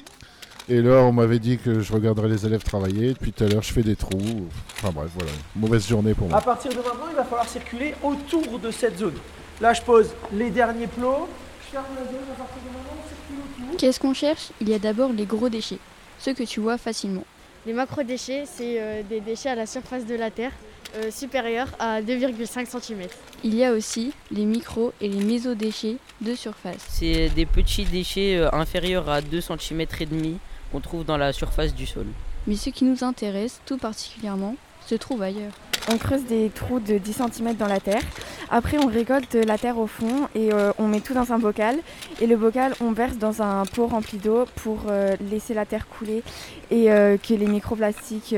Et 0.69 0.81
là, 0.81 1.03
on 1.03 1.13
m'avait 1.13 1.41
dit 1.41 1.59
que 1.59 1.81
je 1.81 1.93
regarderais 1.93 2.29
les 2.29 2.47
élèves 2.47 2.63
travailler. 2.63 3.15
Depuis 3.15 3.33
tout 3.33 3.43
à 3.45 3.49
l'heure, 3.49 3.63
je 3.63 3.73
fais 3.73 3.83
des 3.83 3.97
trous. 3.97 4.47
Enfin 4.79 4.91
bref, 4.95 5.11
voilà. 5.15 5.33
Mauvaise 5.57 5.87
journée 5.89 6.15
pour 6.15 6.29
moi. 6.29 6.39
À 6.39 6.41
partir 6.41 6.71
de 6.71 6.77
maintenant, 6.77 7.09
il 7.11 7.17
va 7.17 7.25
falloir 7.25 7.49
circuler 7.49 7.95
autour 8.03 8.61
de 8.61 8.71
cette 8.71 8.97
zone. 8.97 9.17
Là, 9.61 9.73
je 9.73 9.83
pose 9.83 10.11
les 10.33 10.51
derniers 10.51 10.87
plots. 10.87 11.29
Je 11.67 11.73
ferme 11.73 11.87
la 11.97 12.05
zone. 12.05 12.23
À 12.33 12.37
partir 12.37 12.63
de 12.63 12.69
maintenant, 12.69 12.95
on 12.97 13.09
circule 13.09 13.65
autour. 13.65 13.77
Qu'est-ce 13.77 13.99
qu'on 13.99 14.15
cherche? 14.15 14.53
Il 14.61 14.69
y 14.69 14.75
a 14.75 14.79
d'abord 14.79 15.13
les 15.13 15.27
gros 15.27 15.49
déchets, 15.49 15.79
ceux 16.21 16.33
que 16.33 16.45
tu 16.45 16.61
vois 16.61 16.79
facilement. 16.79 17.25
Les 17.67 17.73
macrodéchets, 17.73 18.45
c'est 18.47 18.81
euh, 18.81 19.03
des 19.03 19.21
déchets 19.21 19.51
à 19.51 19.57
la 19.57 19.67
surface 19.67 20.07
de 20.07 20.15
la 20.15 20.31
Terre 20.31 20.53
euh, 20.97 21.11
supérieurs 21.11 21.69
à 21.79 22.03
2,5 22.03 22.67
cm. 22.67 23.09
Il 23.45 23.55
y 23.55 23.65
a 23.65 23.73
aussi 23.73 24.13
les 24.31 24.45
micros 24.45 24.93
et 25.01 25.09
les 25.09 25.25
mésodéchets 25.25 25.97
de 26.21 26.35
surface. 26.35 26.85
C'est 26.89 27.29
des 27.31 27.47
petits 27.47 27.85
déchets 27.85 28.37
euh, 28.37 28.49
inférieurs 28.53 29.09
à 29.09 29.21
2 29.21 29.41
cm 29.41 29.87
et 30.01 30.07
demi 30.07 30.39
qu'on 30.71 30.81
trouve 30.81 31.05
dans 31.05 31.17
la 31.17 31.33
surface 31.33 31.75
du 31.75 31.87
sol. 31.87 32.07
Mais 32.47 32.57
ce 32.57 32.71
qui 32.71 32.85
nous 32.85 33.05
intéresse 33.05 33.61
tout 33.67 33.79
particulièrement 33.79 34.57
se 34.87 34.95
trouve 34.95 35.23
ailleurs. 35.23 35.53
On 35.91 35.99
creuse 35.99 36.25
des 36.25 36.49
trous 36.49 36.79
de 36.79 36.99
10 36.99 37.13
cm 37.13 37.57
dans 37.57 37.67
la 37.67 37.81
terre. 37.81 38.03
Après, 38.51 38.79
on 38.79 38.87
récolte 38.87 39.35
la 39.35 39.59
terre 39.59 39.79
au 39.79 39.87
fond 39.87 40.29
et 40.35 40.53
euh, 40.53 40.73
on 40.79 40.87
met 40.87 41.01
tout 41.01 41.15
dans 41.15 41.33
un 41.33 41.39
bocal. 41.39 41.77
Et 42.21 42.27
le 42.27 42.37
bocal, 42.37 42.75
on 42.81 42.93
verse 42.93 43.17
dans 43.17 43.43
un 43.43 43.65
pot 43.65 43.87
rempli 43.87 44.19
d'eau 44.19 44.45
pour 44.57 44.85
euh, 44.89 45.17
laisser 45.31 45.55
la 45.55 45.67
terre 45.67 45.89
couler 45.89 46.23
et 46.71 46.93
euh, 46.93 47.17
que 47.17 47.35
les 47.35 47.47
microplastiques 47.47 48.35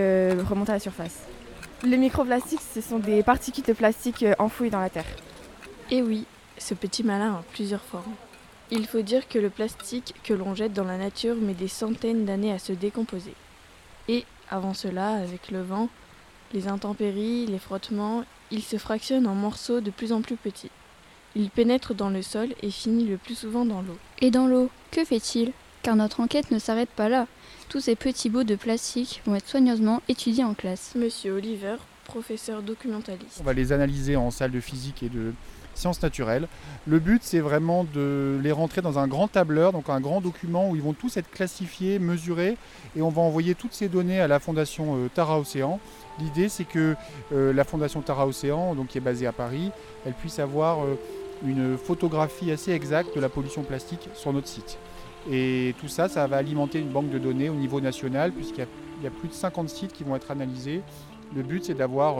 remontent 0.49 0.71
à 0.71 0.75
la 0.75 0.81
surface. 0.81 1.27
Les 1.87 1.99
microplastiques, 1.99 2.63
ce 2.75 2.81
sont 2.81 2.99
des 2.99 3.23
particules 3.23 3.65
de 3.65 3.75
plastique 3.75 4.25
enfouies 4.39 4.71
dans 4.71 4.81
la 4.81 4.89
terre. 4.89 5.05
Et 5.91 6.01
oui, 6.01 6.25
ce 6.57 6.73
petit 6.73 7.03
malin 7.03 7.35
a 7.35 7.45
plusieurs 7.53 7.83
formes. 7.83 8.15
Il 8.71 8.87
faut 8.87 9.03
dire 9.03 9.29
que 9.29 9.39
le 9.39 9.51
plastique 9.51 10.15
que 10.25 10.33
l'on 10.33 10.55
jette 10.55 10.73
dans 10.73 10.85
la 10.85 10.97
nature 10.97 11.37
met 11.37 11.53
des 11.53 11.69
centaines 11.69 12.25
d'années 12.25 12.53
à 12.53 12.59
se 12.59 12.73
décomposer. 12.73 13.35
Et 14.09 14.25
avant 14.51 14.73
cela, 14.73 15.11
avec 15.11 15.51
le 15.51 15.61
vent, 15.61 15.91
les 16.55 16.69
intempéries, 16.69 17.45
les 17.45 17.59
frottements, 17.59 18.25
il 18.51 18.63
se 18.63 18.79
fractionne 18.79 19.27
en 19.27 19.35
morceaux 19.35 19.81
de 19.83 19.91
plus 19.91 20.13
en 20.13 20.23
plus 20.23 20.37
petits. 20.37 20.71
Il 21.37 21.51
pénètre 21.51 21.95
dans 21.95 22.09
le 22.09 22.23
sol 22.23 22.49
et 22.63 22.71
finit 22.71 23.05
le 23.05 23.19
plus 23.19 23.35
souvent 23.35 23.67
dans 23.67 23.83
l'eau. 23.83 23.99
Et 24.23 24.31
dans 24.31 24.47
l'eau, 24.47 24.71
que 24.91 25.05
fait-il? 25.05 25.53
Car 25.83 25.97
notre 25.97 26.21
enquête 26.21 26.51
ne 26.51 26.59
s'arrête 26.59 26.89
pas 26.89 27.11
là. 27.11 27.27
Tous 27.75 27.81
ces 27.81 27.97
petits 27.97 28.31
bouts 28.31 28.45
de 28.45 28.55
plastique 28.55 29.21
vont 29.27 29.35
être 29.35 29.49
soigneusement 29.49 30.01
étudiés 30.09 30.45
en 30.45 30.55
classe. 30.55 30.93
Monsieur 30.95 31.33
Oliver, 31.33 31.75
professeur 32.05 32.63
documentaliste. 32.63 33.39
On 33.41 33.43
va 33.43 33.53
les 33.53 33.73
analyser 33.73 34.15
en 34.15 34.31
salle 34.31 34.53
de 34.53 34.61
physique 34.61 35.03
et 35.03 35.09
de 35.09 35.33
sciences 35.75 36.01
naturelles. 36.01 36.47
Le 36.87 37.01
but, 37.01 37.21
c'est 37.25 37.41
vraiment 37.41 37.83
de 37.83 38.39
les 38.41 38.53
rentrer 38.53 38.81
dans 38.81 39.01
un 39.01 39.09
grand 39.09 39.27
tableur, 39.27 39.73
donc 39.73 39.89
un 39.89 40.01
grand 40.01 40.21
document 40.21 40.71
où 40.71 40.77
ils 40.77 40.83
vont 40.83 40.93
tous 40.93 41.17
être 41.17 41.29
classifiés, 41.33 41.99
mesurés, 41.99 42.57
et 42.95 43.03
on 43.03 43.09
va 43.09 43.23
envoyer 43.23 43.57
toutes 43.57 43.75
ces 43.75 43.89
données 43.89 44.21
à 44.21 44.29
la 44.29 44.39
fondation 44.39 44.95
euh, 44.95 45.09
Tara 45.13 45.41
Océan. 45.41 45.81
L'idée, 46.21 46.49
c'est 46.49 46.63
que 46.63 46.95
euh, 47.33 47.53
la 47.53 47.65
fondation 47.65 48.03
Tara 48.03 48.29
Océan, 48.29 48.77
donc 48.77 48.87
qui 48.87 48.99
est 48.99 49.01
basée 49.01 49.27
à 49.27 49.33
Paris, 49.33 49.73
elle 50.07 50.15
puisse 50.15 50.39
avoir 50.39 50.85
euh, 50.85 50.95
une 51.45 51.77
photographie 51.77 52.53
assez 52.53 52.71
exacte 52.71 53.17
de 53.17 53.21
la 53.21 53.29
pollution 53.29 53.65
plastique 53.65 54.09
sur 54.15 54.33
notre 54.33 54.47
site. 54.47 54.79
Et 55.31 55.75
tout 55.81 55.89
ça, 55.89 56.09
ça 56.09 56.27
va 56.27 56.37
alimenter 56.37 56.81
une 56.81 56.91
banque 56.91 57.11
de 57.11 57.19
données 57.19 57.49
au 57.49 57.55
niveau 57.55 57.81
national, 57.81 58.33
puisqu'il 58.33 58.67
y, 59.03 59.07
a 59.07 59.11
plus 59.11 59.29
de 59.29 59.35
50 59.35 59.69
sites 59.69 59.93
qui 59.93 60.05
vont 60.05 60.17
être 60.17 60.31
analysés. 60.31 60.83
Le 61.35 61.43
but, 61.43 61.65
c'est 61.65 61.75
d'avoir 61.75 62.17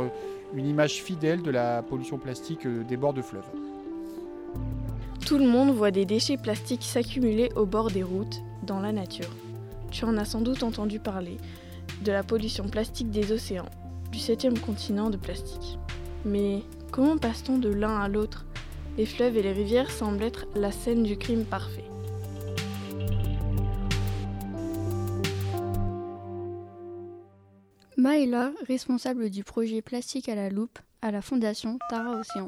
une 0.55 0.67
image 0.67 1.03
fidèle 1.03 1.43
de 1.43 1.51
la 1.51 1.83
pollution 1.83 2.19
plastique 2.19 2.67
des 2.67 2.97
bords 2.97 3.15
de 3.15 3.23
fleuves. 3.23 3.45
Tout 5.27 5.39
le 5.39 5.47
monde 5.47 5.71
voit 5.71 5.91
des 5.91 6.05
déchets 6.05 6.37
plastiques 6.37 6.83
s'accumuler 6.83 7.51
au 7.57 7.67
bord 7.67 7.91
des 7.91 8.03
routes, 8.03 8.43
dans 8.63 8.81
la 8.81 8.93
nature. 8.93 9.31
Tu 9.91 10.05
en 10.05 10.17
as 10.17 10.25
sans 10.25 10.41
doute 10.41 10.63
entendu 10.63 10.99
parler, 10.99 11.37
de 12.03 12.13
la 12.13 12.23
pollution 12.23 12.69
plastique 12.69 13.11
des 13.11 13.33
océans, 13.33 13.69
du 14.11 14.19
septième 14.19 14.59
continent 14.59 15.11
de 15.11 15.17
plastique. 15.17 15.79
Mais 16.25 16.63
comment 16.91 17.19
passe-t-on 17.19 17.59
de 17.59 17.69
l'un 17.69 17.99
à 17.99 18.09
l'autre? 18.09 18.45
Les 18.97 19.07
fleuves 19.07 19.37
et 19.37 19.43
les 19.43 19.53
rivières 19.53 19.91
semblent 19.91 20.23
être 20.23 20.47
la 20.55 20.73
scène 20.73 21.03
du 21.03 21.17
crime 21.17 21.45
parfait. 21.45 21.85
Maëla, 28.05 28.51
responsable 28.69 29.31
du 29.31 29.45
projet 29.45 29.81
Plastique 29.81 30.29
à 30.29 30.35
la 30.35 30.51
loupe 30.51 30.79
à 31.01 31.11
la 31.11 31.23
Fondation 31.23 31.79
Tara 31.89 32.19
Océan. 32.19 32.45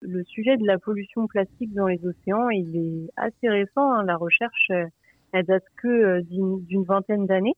Le 0.00 0.24
sujet 0.24 0.56
de 0.56 0.66
la 0.66 0.78
pollution 0.78 1.26
plastique 1.26 1.74
dans 1.74 1.86
les 1.86 2.00
océans, 2.06 2.48
il 2.48 2.74
est 2.74 3.10
assez 3.18 3.46
récent. 3.46 3.92
Hein. 3.92 4.04
La 4.06 4.16
recherche, 4.16 4.70
euh, 4.70 4.86
elle 5.32 5.44
date 5.44 5.66
que 5.76 5.88
euh, 5.88 6.22
d'une 6.22 6.82
vingtaine 6.82 7.26
d'années. 7.26 7.56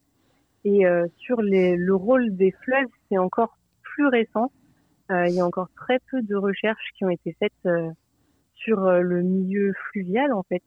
Et 0.64 0.84
euh, 0.84 1.06
sur 1.16 1.36
le 1.42 1.92
rôle 1.92 2.34
des 2.34 2.50
fleuves, 2.64 2.88
c'est 3.08 3.18
encore 3.18 3.56
plus 3.82 4.08
récent. 4.08 4.50
il 5.08 5.32
y 5.32 5.38
a 5.38 5.46
encore 5.46 5.68
très 5.76 6.00
peu 6.10 6.22
de 6.22 6.34
recherches 6.34 6.90
qui 6.98 7.04
ont 7.04 7.10
été 7.10 7.36
faites 7.38 7.68
sur 8.56 8.80
le 8.80 9.22
milieu 9.22 9.72
fluvial, 9.90 10.32
en 10.32 10.42
fait. 10.42 10.62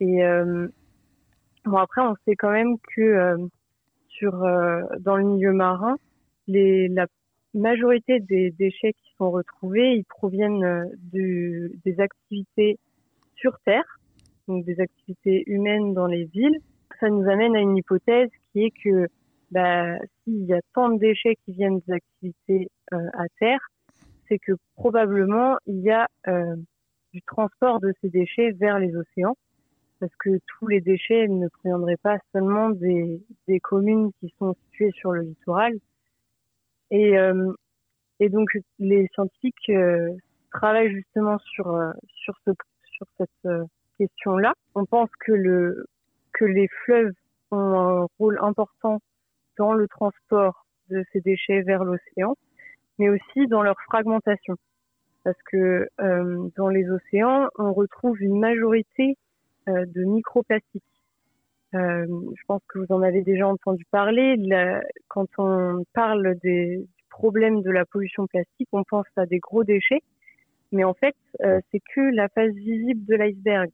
Et 0.00 0.20
bon, 1.64 1.78
après, 1.78 2.02
on 2.02 2.14
sait 2.26 2.36
quand 2.36 2.50
même 2.50 2.76
que 2.94 3.38
euh, 4.22 4.82
dans 5.00 5.16
le 5.16 5.24
milieu 5.24 5.52
marin, 5.52 5.96
la 6.48 7.06
majorité 7.54 8.20
des 8.20 8.50
déchets 8.50 8.92
qui 8.92 9.14
sont 9.18 9.30
retrouvés, 9.30 9.94
ils 9.94 10.04
proviennent 10.04 10.64
euh, 10.64 10.84
de, 11.12 11.72
des 11.84 12.00
activités 12.00 12.78
sur 13.36 13.58
Terre, 13.64 13.98
donc 14.48 14.64
des 14.64 14.80
activités 14.80 15.44
humaines 15.46 15.94
dans 15.94 16.06
les 16.06 16.24
villes. 16.24 16.58
Ça 17.00 17.08
nous 17.08 17.28
amène 17.28 17.56
à 17.56 17.60
une 17.60 17.76
hypothèse 17.76 18.30
qui 18.52 18.64
est 18.64 18.72
que 18.82 19.08
bah, 19.50 19.98
s'il 20.24 20.44
y 20.44 20.54
a 20.54 20.60
tant 20.74 20.88
de 20.88 20.98
déchets 20.98 21.36
qui 21.44 21.52
viennent 21.52 21.80
des 21.86 21.92
activités 21.92 22.68
euh, 22.92 22.98
à 23.14 23.24
terre, 23.38 23.60
c'est 24.28 24.38
que 24.38 24.52
probablement 24.76 25.56
il 25.66 25.80
y 25.80 25.90
a 25.90 26.08
du 27.12 27.20
transport 27.22 27.80
de 27.80 27.92
ces 28.00 28.08
déchets 28.08 28.52
vers 28.52 28.78
les 28.78 28.96
océans 28.96 29.36
parce 30.02 30.16
que 30.16 30.30
tous 30.58 30.66
les 30.66 30.80
déchets 30.80 31.28
ne 31.28 31.46
proviendraient 31.46 31.96
pas 31.96 32.18
seulement 32.32 32.70
des, 32.70 33.22
des 33.46 33.60
communes 33.60 34.10
qui 34.18 34.34
sont 34.36 34.52
situées 34.64 34.90
sur 34.96 35.12
le 35.12 35.22
littoral. 35.22 35.74
Et, 36.90 37.16
euh, 37.16 37.52
et 38.18 38.28
donc 38.28 38.48
les 38.80 39.06
scientifiques 39.14 39.68
euh, 39.68 40.10
travaillent 40.50 40.92
justement 40.92 41.38
sur 41.38 41.68
euh, 41.68 41.92
sur 42.16 42.34
ce 42.44 42.50
sur 42.96 43.06
cette 43.16 43.48
question-là. 43.96 44.54
On 44.74 44.86
pense 44.86 45.08
que 45.20 45.30
le 45.30 45.86
que 46.32 46.46
les 46.46 46.66
fleuves 46.84 47.14
ont 47.52 47.78
un 47.78 48.06
rôle 48.18 48.40
important 48.42 48.98
dans 49.56 49.72
le 49.72 49.86
transport 49.86 50.66
de 50.90 51.04
ces 51.12 51.20
déchets 51.20 51.62
vers 51.62 51.84
l'océan, 51.84 52.34
mais 52.98 53.08
aussi 53.08 53.46
dans 53.46 53.62
leur 53.62 53.80
fragmentation. 53.82 54.56
Parce 55.22 55.40
que 55.44 55.88
dans 56.56 56.68
les 56.68 56.90
océans, 56.90 57.48
on 57.56 57.72
retrouve 57.72 58.20
une 58.20 58.40
majorité 58.40 59.16
de 59.66 60.04
microplastiques. 60.04 60.82
Euh, 61.74 62.06
je 62.06 62.42
pense 62.46 62.60
que 62.68 62.78
vous 62.78 62.92
en 62.94 63.02
avez 63.02 63.22
déjà 63.22 63.48
entendu 63.48 63.84
parler. 63.90 64.36
quand 65.08 65.28
on 65.38 65.84
parle 65.94 66.36
des, 66.42 66.78
du 66.78 67.04
problème 67.10 67.62
de 67.62 67.70
la 67.70 67.84
pollution 67.84 68.26
plastique, 68.26 68.68
on 68.72 68.84
pense 68.84 69.06
à 69.16 69.26
des 69.26 69.38
gros 69.38 69.64
déchets, 69.64 70.02
mais 70.70 70.84
en 70.84 70.94
fait, 70.94 71.16
euh, 71.42 71.60
c'est 71.70 71.80
que 71.94 72.00
la 72.14 72.28
face 72.28 72.52
visible 72.52 73.04
de 73.06 73.14
l'iceberg. 73.14 73.70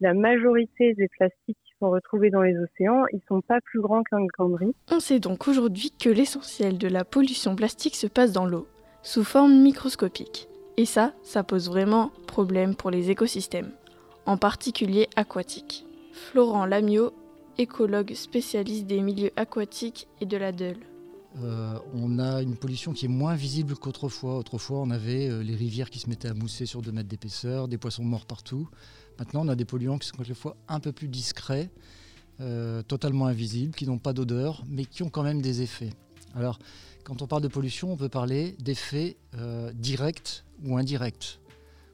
La 0.00 0.14
majorité 0.14 0.94
des 0.94 1.08
plastiques 1.08 1.58
qui 1.64 1.72
sont 1.80 1.90
retrouvés 1.90 2.30
dans 2.30 2.42
les 2.42 2.56
océans, 2.56 3.04
ils 3.12 3.22
sont 3.26 3.40
pas 3.40 3.60
plus 3.60 3.80
grands 3.80 4.04
qu'un 4.04 4.20
de 4.20 4.72
On 4.92 5.00
sait 5.00 5.18
donc 5.18 5.48
aujourd'hui 5.48 5.90
que 5.98 6.08
l'essentiel 6.08 6.78
de 6.78 6.86
la 6.86 7.04
pollution 7.04 7.56
plastique 7.56 7.96
se 7.96 8.06
passe 8.06 8.32
dans 8.32 8.46
l'eau, 8.46 8.68
sous 9.02 9.24
forme 9.24 9.60
microscopique. 9.60 10.48
Et 10.76 10.84
ça, 10.84 11.14
ça 11.24 11.42
pose 11.42 11.68
vraiment 11.68 12.12
problème 12.28 12.76
pour 12.76 12.92
les 12.92 13.10
écosystèmes 13.10 13.72
en 14.28 14.36
particulier 14.36 15.08
aquatiques. 15.16 15.86
Florent 16.12 16.66
Lamiot, 16.66 17.14
écologue 17.56 18.12
spécialiste 18.12 18.86
des 18.86 19.00
milieux 19.00 19.30
aquatiques 19.36 20.06
et 20.20 20.26
de 20.26 20.36
la 20.36 20.52
Deule. 20.52 20.84
Euh, 21.42 21.78
on 21.94 22.18
a 22.18 22.42
une 22.42 22.54
pollution 22.54 22.92
qui 22.92 23.06
est 23.06 23.08
moins 23.08 23.34
visible 23.34 23.74
qu'autrefois. 23.74 24.36
Autrefois, 24.36 24.80
on 24.80 24.90
avait 24.90 25.30
euh, 25.30 25.42
les 25.42 25.54
rivières 25.54 25.88
qui 25.88 25.98
se 25.98 26.10
mettaient 26.10 26.28
à 26.28 26.34
mousser 26.34 26.66
sur 26.66 26.82
2 26.82 26.92
mètres 26.92 27.08
d'épaisseur, 27.08 27.68
des 27.68 27.78
poissons 27.78 28.04
morts 28.04 28.26
partout. 28.26 28.68
Maintenant, 29.18 29.46
on 29.46 29.48
a 29.48 29.56
des 29.56 29.64
polluants 29.64 29.96
qui 29.96 30.08
sont 30.08 30.16
quelquefois 30.18 30.56
un 30.68 30.78
peu 30.78 30.92
plus 30.92 31.08
discrets, 31.08 31.70
euh, 32.40 32.82
totalement 32.82 33.26
invisibles, 33.26 33.74
qui 33.74 33.86
n'ont 33.86 33.98
pas 33.98 34.12
d'odeur, 34.12 34.62
mais 34.68 34.84
qui 34.84 35.02
ont 35.02 35.10
quand 35.10 35.22
même 35.22 35.40
des 35.40 35.62
effets. 35.62 35.94
Alors, 36.34 36.58
quand 37.02 37.22
on 37.22 37.26
parle 37.26 37.42
de 37.42 37.48
pollution, 37.48 37.92
on 37.92 37.96
peut 37.96 38.10
parler 38.10 38.54
d'effets 38.58 39.16
directs 39.72 40.44
ou 40.62 40.76
indirects, 40.76 41.40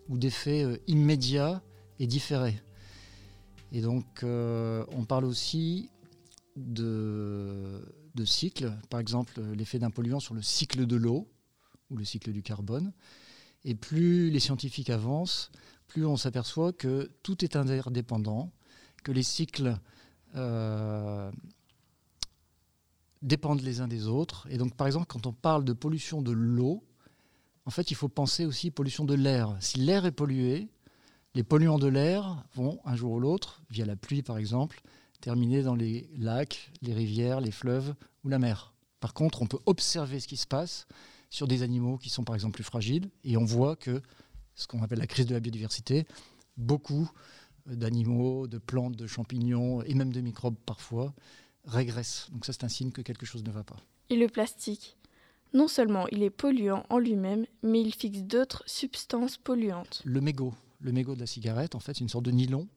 ou 0.09 0.19
d'effets 0.19 0.67
immédiats 0.89 1.63
et 1.99 2.07
différé. 2.07 2.61
Et 3.73 3.81
donc, 3.81 4.23
euh, 4.23 4.85
on 4.93 5.05
parle 5.05 5.25
aussi 5.25 5.91
de, 6.57 7.81
de 8.15 8.25
cycle, 8.25 8.73
par 8.91 9.01
exemple 9.01 9.41
l'effet 9.41 9.79
d'un 9.79 9.91
polluant 9.91 10.21
sur 10.21 10.35
le 10.35 10.43
cycle 10.43 10.87
de 10.87 10.97
l'eau 10.97 11.29
ou 11.91 11.97
le 11.97 12.05
cycle 12.05 12.33
du 12.33 12.43
carbone. 12.43 12.93
Et 13.65 13.75
plus 13.75 14.31
les 14.31 14.41
scientifiques 14.41 14.91
avancent, 14.91 15.51
plus 15.89 16.05
on 16.05 16.17
s'aperçoit 16.17 16.73
que 16.73 17.11
tout 17.23 17.45
est 17.45 17.57
interdépendant, 17.57 18.53
que 19.03 19.13
les 19.13 19.23
cycles 19.23 19.79
euh, 20.37 21.31
dépendent 23.23 23.63
les 23.63 23.81
uns 23.81 23.89
des 23.89 24.07
autres. 24.07 24.47
Et 24.51 24.59
donc, 24.59 24.75
par 24.75 24.87
exemple, 24.87 25.07
quand 25.07 25.27
on 25.27 25.33
parle 25.33 25.65
de 25.65 25.73
pollution 25.73 26.23
de 26.23 26.33
l'eau, 26.33 26.85
en 27.67 27.71
fait, 27.71 27.91
il 27.91 27.95
faut 27.95 28.09
penser 28.09 28.45
aussi 28.45 28.71
pollution 28.71 29.05
de 29.05 29.15
l'air. 29.15 29.57
Si 29.61 29.79
l'air 29.79 30.05
est 30.05 30.13
pollué, 30.13 30.69
les 31.35 31.43
polluants 31.43 31.79
de 31.79 31.89
l'air 31.89 32.45
vont, 32.55 32.81
un 32.85 32.97
jour 32.97 33.13
ou 33.13 33.21
l'autre, 33.21 33.63
via 33.71 33.85
la 33.85 33.97
pluie 33.97 34.23
par 34.23 34.39
exemple, 34.39 34.81
terminer 35.21 35.63
dans 35.63 35.75
les 35.75 36.09
lacs, 36.19 36.71
les 36.83 36.93
rivières, 36.95 37.41
les 37.41 37.51
fleuves 37.51 37.95
ou 38.25 38.29
la 38.29 38.39
mer. 38.39 38.73
Par 39.01 39.15
contre, 39.15 39.43
on 39.43 39.47
peut 39.47 39.59
observer 39.67 40.21
ce 40.21 40.29
qui 40.29 40.37
se 40.37 40.47
passe 40.47 40.87
sur 41.31 41.49
des 41.49 41.63
animaux 41.63 41.99
qui 41.99 42.11
sont 42.11 42.25
par 42.25 42.35
exemple 42.35 42.55
plus 42.55 42.65
fragiles, 42.65 43.11
et 43.25 43.37
on 43.37 43.45
voit 43.45 43.77
que 43.77 44.01
ce 44.55 44.67
qu'on 44.67 44.83
appelle 44.83 45.01
la 45.01 45.07
crise 45.07 45.27
de 45.27 45.35
la 45.35 45.41
biodiversité, 45.41 46.07
beaucoup 46.57 47.11
d'animaux, 47.67 48.47
de 48.47 48.59
plantes, 48.59 48.95
de 48.97 49.07
champignons 49.07 49.83
et 49.83 49.95
même 49.95 50.13
de 50.13 50.21
microbes 50.21 50.57
parfois 50.65 51.13
régressent. 51.65 52.29
Donc 52.31 52.45
ça 52.45 52.53
c'est 52.53 52.65
un 52.65 52.69
signe 52.69 52.93
que 52.93 53.03
quelque 53.03 53.27
chose 53.27 53.43
ne 53.43 53.51
va 53.51 53.65
pas. 53.65 53.77
Et 54.11 54.17
le 54.17 54.29
plastique? 54.29 54.97
Non 55.55 55.67
seulement 55.67 56.07
il 56.09 56.23
est 56.23 56.31
polluant 56.31 56.85
en 56.91 56.99
lui-même, 56.99 57.47
mais 57.63 57.81
il 57.81 57.95
fixe 57.95 58.23
d'autres 58.23 58.63
substances 58.67 59.39
polluantes. 59.39 60.03
Le 60.05 60.21
mégot, 60.21 60.55
le 60.85 60.93
mégot 60.93 61.15
de 61.15 61.21
la 61.21 61.27
cigarette, 61.27 61.75
en 61.75 61.81
fait, 61.81 61.95
c'est 61.95 62.01
une 62.01 62.09
sorte 62.09 62.27
de 62.27 62.31
nylon 62.31 62.69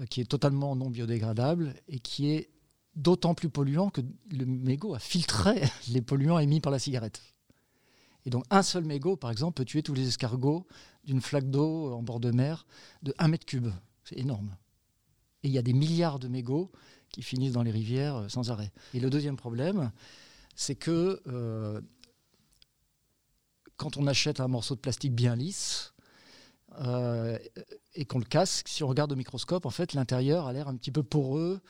euh, 0.00 0.06
qui 0.06 0.20
est 0.20 0.24
totalement 0.24 0.76
non 0.76 0.90
biodégradable 0.90 1.74
et 1.88 1.98
qui 1.98 2.30
est 2.30 2.50
d'autant 2.94 3.34
plus 3.34 3.50
polluant 3.50 3.90
que 3.90 4.00
le 4.30 4.46
mégot 4.46 4.94
a 4.94 4.98
filtré 4.98 5.62
les 5.88 6.00
polluants 6.00 6.38
émis 6.38 6.60
par 6.60 6.72
la 6.72 6.78
cigarette. 6.78 7.20
Et 8.24 8.30
donc 8.30 8.44
un 8.50 8.62
seul 8.62 8.84
mégot, 8.84 9.16
par 9.16 9.30
exemple, 9.30 9.54
peut 9.54 9.64
tuer 9.64 9.82
tous 9.82 9.94
les 9.94 10.08
escargots 10.08 10.66
d'une 11.04 11.20
flaque 11.20 11.50
d'eau 11.50 11.92
en 11.92 12.02
bord 12.02 12.20
de 12.20 12.30
mer 12.30 12.66
de 13.02 13.12
1 13.18 13.28
mètre 13.28 13.44
cube. 13.44 13.68
C'est 14.04 14.18
énorme. 14.18 14.56
Et 15.42 15.48
il 15.48 15.52
y 15.52 15.58
a 15.58 15.62
des 15.62 15.72
milliards 15.72 16.18
de 16.18 16.28
mégots 16.28 16.70
qui 17.10 17.22
finissent 17.22 17.52
dans 17.52 17.62
les 17.62 17.70
rivières 17.70 18.16
euh, 18.16 18.28
sans 18.28 18.50
arrêt. 18.50 18.72
Et 18.94 19.00
le 19.00 19.10
deuxième 19.10 19.36
problème, 19.36 19.90
c'est 20.54 20.76
que 20.76 21.20
euh, 21.26 21.80
quand 23.76 23.96
on 23.96 24.06
achète 24.06 24.40
un 24.40 24.48
morceau 24.48 24.76
de 24.76 24.80
plastique 24.80 25.14
bien 25.14 25.34
lisse, 25.34 25.92
euh, 26.80 27.38
et 27.94 28.04
qu'on 28.04 28.18
le 28.18 28.24
casse, 28.24 28.62
si 28.66 28.82
on 28.82 28.88
regarde 28.88 29.12
au 29.12 29.16
microscope, 29.16 29.66
en 29.66 29.70
fait, 29.70 29.94
l'intérieur 29.94 30.46
a 30.46 30.52
l'air 30.52 30.68
un 30.68 30.76
petit 30.76 30.90
peu 30.90 31.02
poreux, 31.02 31.60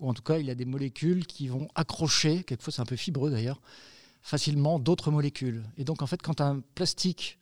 ou 0.00 0.08
en 0.08 0.14
tout 0.14 0.22
cas, 0.22 0.38
il 0.38 0.46
y 0.46 0.50
a 0.50 0.54
des 0.54 0.64
molécules 0.64 1.26
qui 1.26 1.48
vont 1.48 1.68
accrocher, 1.74 2.42
quelquefois 2.44 2.72
c'est 2.72 2.82
un 2.82 2.86
peu 2.86 2.96
fibreux 2.96 3.30
d'ailleurs, 3.30 3.60
facilement 4.22 4.78
d'autres 4.78 5.10
molécules. 5.10 5.64
Et 5.78 5.84
donc, 5.84 6.02
en 6.02 6.06
fait, 6.06 6.20
quand 6.20 6.40
un 6.40 6.60
plastique 6.74 7.38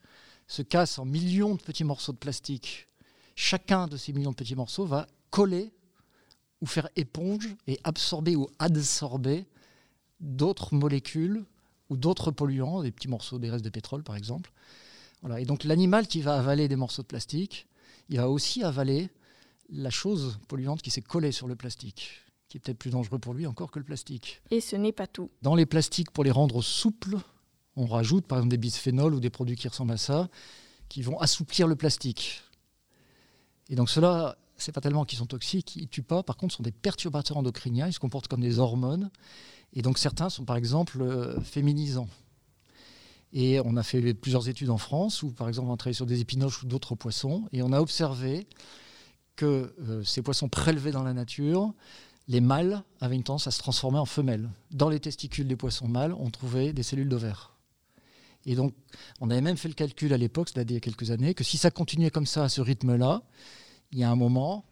se 0.46 0.62
casse 0.62 0.98
en 0.98 1.04
millions 1.04 1.54
de 1.54 1.62
petits 1.62 1.84
morceaux 1.84 2.12
de 2.12 2.18
plastique, 2.18 2.86
chacun 3.34 3.86
de 3.86 3.96
ces 3.96 4.12
millions 4.12 4.30
de 4.30 4.36
petits 4.36 4.54
morceaux 4.54 4.84
va 4.84 5.06
coller 5.30 5.72
ou 6.60 6.66
faire 6.66 6.88
éponge 6.96 7.48
et 7.66 7.80
absorber 7.84 8.36
ou 8.36 8.48
adsorber 8.58 9.46
d'autres 10.20 10.74
molécules 10.74 11.44
ou 11.90 11.96
d'autres 11.96 12.30
polluants, 12.30 12.82
des 12.82 12.92
petits 12.92 13.08
morceaux, 13.08 13.38
des 13.38 13.50
restes 13.50 13.64
de 13.64 13.70
pétrole 13.70 14.02
par 14.02 14.16
exemple. 14.16 14.52
Voilà. 15.24 15.40
Et 15.40 15.44
donc 15.44 15.64
l'animal 15.64 16.06
qui 16.06 16.20
va 16.20 16.38
avaler 16.38 16.68
des 16.68 16.76
morceaux 16.76 17.02
de 17.02 17.08
plastique, 17.08 17.66
il 18.08 18.18
va 18.18 18.30
aussi 18.30 18.62
avaler 18.62 19.10
la 19.70 19.90
chose 19.90 20.38
polluante 20.46 20.82
qui 20.82 20.90
s'est 20.90 21.02
collée 21.02 21.32
sur 21.32 21.48
le 21.48 21.56
plastique 21.56 22.24
qui 22.54 22.58
est 22.58 22.60
peut-être 22.60 22.78
plus 22.78 22.90
dangereux 22.90 23.18
pour 23.18 23.34
lui 23.34 23.48
encore 23.48 23.72
que 23.72 23.80
le 23.80 23.84
plastique. 23.84 24.40
Et 24.52 24.60
ce 24.60 24.76
n'est 24.76 24.92
pas 24.92 25.08
tout. 25.08 25.28
Dans 25.42 25.56
les 25.56 25.66
plastiques, 25.66 26.12
pour 26.12 26.22
les 26.22 26.30
rendre 26.30 26.62
souples, 26.62 27.16
on 27.74 27.84
rajoute 27.84 28.28
par 28.28 28.38
exemple 28.38 28.52
des 28.52 28.58
bisphénols 28.58 29.12
ou 29.12 29.18
des 29.18 29.30
produits 29.30 29.56
qui 29.56 29.66
ressemblent 29.66 29.94
à 29.94 29.96
ça, 29.96 30.28
qui 30.88 31.02
vont 31.02 31.18
assouplir 31.18 31.66
le 31.66 31.74
plastique. 31.74 32.42
Et 33.70 33.74
donc 33.74 33.90
cela, 33.90 34.36
c'est 34.56 34.70
pas 34.70 34.80
tellement 34.80 35.04
qu'ils 35.04 35.18
sont 35.18 35.26
toxiques, 35.26 35.74
ils 35.74 35.88
tuent 35.88 36.02
pas, 36.02 36.22
par 36.22 36.36
contre, 36.36 36.52
ce 36.52 36.58
sont 36.58 36.62
des 36.62 36.70
perturbateurs 36.70 37.38
endocriniens, 37.38 37.88
ils 37.88 37.92
se 37.92 37.98
comportent 37.98 38.28
comme 38.28 38.42
des 38.42 38.60
hormones. 38.60 39.10
Et 39.72 39.82
donc 39.82 39.98
certains 39.98 40.28
sont 40.28 40.44
par 40.44 40.54
exemple 40.54 41.02
euh, 41.02 41.40
féminisants. 41.40 42.08
Et 43.34 43.60
on 43.64 43.76
a 43.76 43.82
fait 43.82 44.14
plusieurs 44.14 44.48
études 44.48 44.70
en 44.70 44.78
France 44.78 45.22
où, 45.22 45.30
par 45.30 45.48
exemple, 45.48 45.68
on 45.68 45.74
a 45.74 45.76
travaillé 45.76 45.94
sur 45.94 46.06
des 46.06 46.20
épinoches 46.20 46.62
ou 46.62 46.66
d'autres 46.66 46.94
poissons, 46.94 47.48
et 47.52 47.62
on 47.62 47.72
a 47.72 47.80
observé 47.80 48.46
que 49.36 49.74
euh, 49.80 50.02
ces 50.04 50.22
poissons 50.22 50.48
prélevés 50.48 50.92
dans 50.92 51.02
la 51.02 51.12
nature 51.12 51.74
les 52.28 52.40
mâles 52.40 52.82
avaient 53.00 53.16
une 53.16 53.22
tendance 53.22 53.46
à 53.46 53.50
se 53.50 53.58
transformer 53.58 53.98
en 53.98 54.06
femelles. 54.06 54.48
Dans 54.70 54.88
les 54.88 55.00
testicules 55.00 55.46
des 55.46 55.56
poissons 55.56 55.88
mâles, 55.88 56.14
on 56.18 56.30
trouvait 56.30 56.72
des 56.72 56.82
cellules 56.82 57.08
d'ovaires. 57.08 57.52
Et 58.46 58.54
donc, 58.54 58.74
on 59.20 59.30
avait 59.30 59.40
même 59.40 59.56
fait 59.56 59.68
le 59.68 59.74
calcul 59.74 60.12
à 60.12 60.16
l'époque, 60.16 60.50
cest 60.50 60.70
il 60.70 60.74
y 60.74 60.76
a 60.76 60.80
quelques 60.80 61.10
années, 61.10 61.34
que 61.34 61.44
si 61.44 61.56
ça 61.56 61.70
continuait 61.70 62.10
comme 62.10 62.26
ça, 62.26 62.44
à 62.44 62.48
ce 62.48 62.60
rythme-là, 62.60 63.22
il 63.92 63.98
y 63.98 64.04
a 64.04 64.10
un 64.10 64.16
moment 64.16 64.64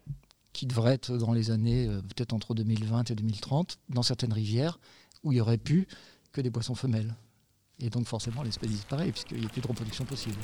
qui 0.51 0.67
devrait 0.67 0.93
être 0.93 1.17
dans 1.17 1.33
les 1.33 1.49
années, 1.49 1.87
euh, 1.87 2.01
peut-être 2.01 2.33
entre 2.33 2.53
2020 2.53 3.09
et 3.09 3.15
2030, 3.15 3.79
dans 3.89 4.03
certaines 4.03 4.33
rivières, 4.33 4.79
où 5.23 5.31
il 5.31 5.35
n'y 5.35 5.41
aurait 5.41 5.57
plus 5.57 5.87
que 6.31 6.41
des 6.41 6.51
poissons 6.51 6.75
femelles. 6.75 7.15
Et 7.79 7.89
donc, 7.89 8.07
forcément, 8.07 8.43
l'espèce 8.43 8.69
disparaît, 8.69 9.11
puisqu'il 9.11 9.39
n'y 9.39 9.45
a 9.45 9.49
plus 9.49 9.61
de 9.61 9.67
reproduction 9.67 10.05
possible. 10.05 10.37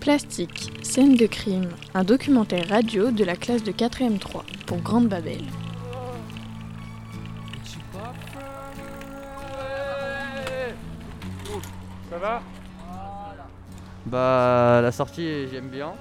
Plastique, 0.00 0.72
scène 0.82 1.14
de 1.14 1.26
crime, 1.26 1.68
un 1.94 2.04
documentaire 2.04 2.68
radio 2.68 3.12
de 3.12 3.24
la 3.24 3.36
classe 3.36 3.62
de 3.62 3.70
4ème 3.70 4.18
3 4.18 4.44
pour 4.66 4.78
Grande 4.78 5.08
Babel. 5.08 5.42
Bah 14.12 14.80
la 14.82 14.92
sortie 14.92 15.48
j'aime 15.50 15.68
bien. 15.68 15.92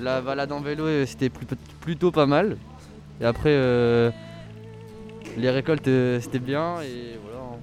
La 0.00 0.20
balade 0.20 0.52
en 0.52 0.60
vélo, 0.60 0.84
euh, 0.84 1.06
c'était 1.06 1.30
plutôt 1.30 2.10
pas 2.10 2.26
mal. 2.26 2.58
Et 3.22 3.24
après, 3.24 3.48
euh, 3.52 4.10
les 5.38 5.48
récoltes, 5.48 5.88
euh, 5.88 6.20
c'était 6.20 6.38
bien. 6.38 6.82
Et 6.82 7.18
voilà, 7.24 7.38
hein. 7.38 7.58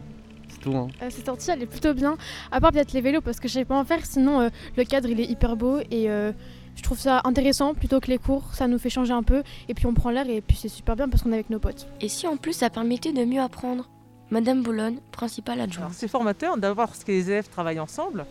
c'est 0.49 0.59
tout. 0.59 0.75
Hein. 0.75 0.87
cette 1.09 1.27
sortie, 1.27 1.51
elle 1.51 1.61
est 1.61 1.67
plutôt 1.67 1.93
bien. 1.93 2.17
À 2.51 2.59
part 2.59 2.71
peut-être 2.71 2.93
les 2.93 3.01
vélos, 3.01 3.21
parce 3.21 3.39
que 3.39 3.47
je 3.47 3.53
sais 3.53 3.65
pas 3.65 3.77
en 3.77 3.85
faire. 3.85 4.03
Sinon, 4.03 4.49
le 4.75 4.83
cadre, 4.85 5.07
il 5.07 5.19
est 5.19 5.29
hyper 5.29 5.55
beau. 5.55 5.77
Et 5.91 6.07
je 6.07 6.81
trouve 6.81 6.97
ça 6.97 7.21
intéressant 7.23 7.75
plutôt 7.75 7.99
que 7.99 8.07
les 8.07 8.17
cours. 8.17 8.55
Ça 8.55 8.67
nous 8.67 8.79
fait 8.79 8.89
changer 8.89 9.13
un 9.13 9.21
peu. 9.21 9.43
Et 9.69 9.75
puis 9.75 9.85
on 9.85 9.93
prend 9.93 10.09
l'air. 10.09 10.27
Et 10.27 10.41
puis 10.41 10.57
c'est 10.57 10.67
super 10.67 10.95
bien 10.95 11.07
parce 11.07 11.21
qu'on 11.21 11.29
est 11.29 11.35
avec 11.35 11.51
nos 11.51 11.59
potes. 11.59 11.87
Et 12.01 12.09
si 12.09 12.25
en 12.25 12.37
plus 12.37 12.53
ça 12.53 12.71
permettait 12.71 13.13
de 13.13 13.23
mieux 13.23 13.41
apprendre? 13.41 13.87
Madame 14.31 14.63
Boulogne, 14.63 14.97
principale 15.11 15.61
adjointe. 15.61 15.91
C'est 15.93 16.07
formateur 16.07 16.57
d'avoir 16.57 16.95
ce 16.95 17.05
que 17.05 17.11
les 17.11 17.29
élèves 17.29 17.49
travaillent 17.49 17.79
ensemble 17.79 18.25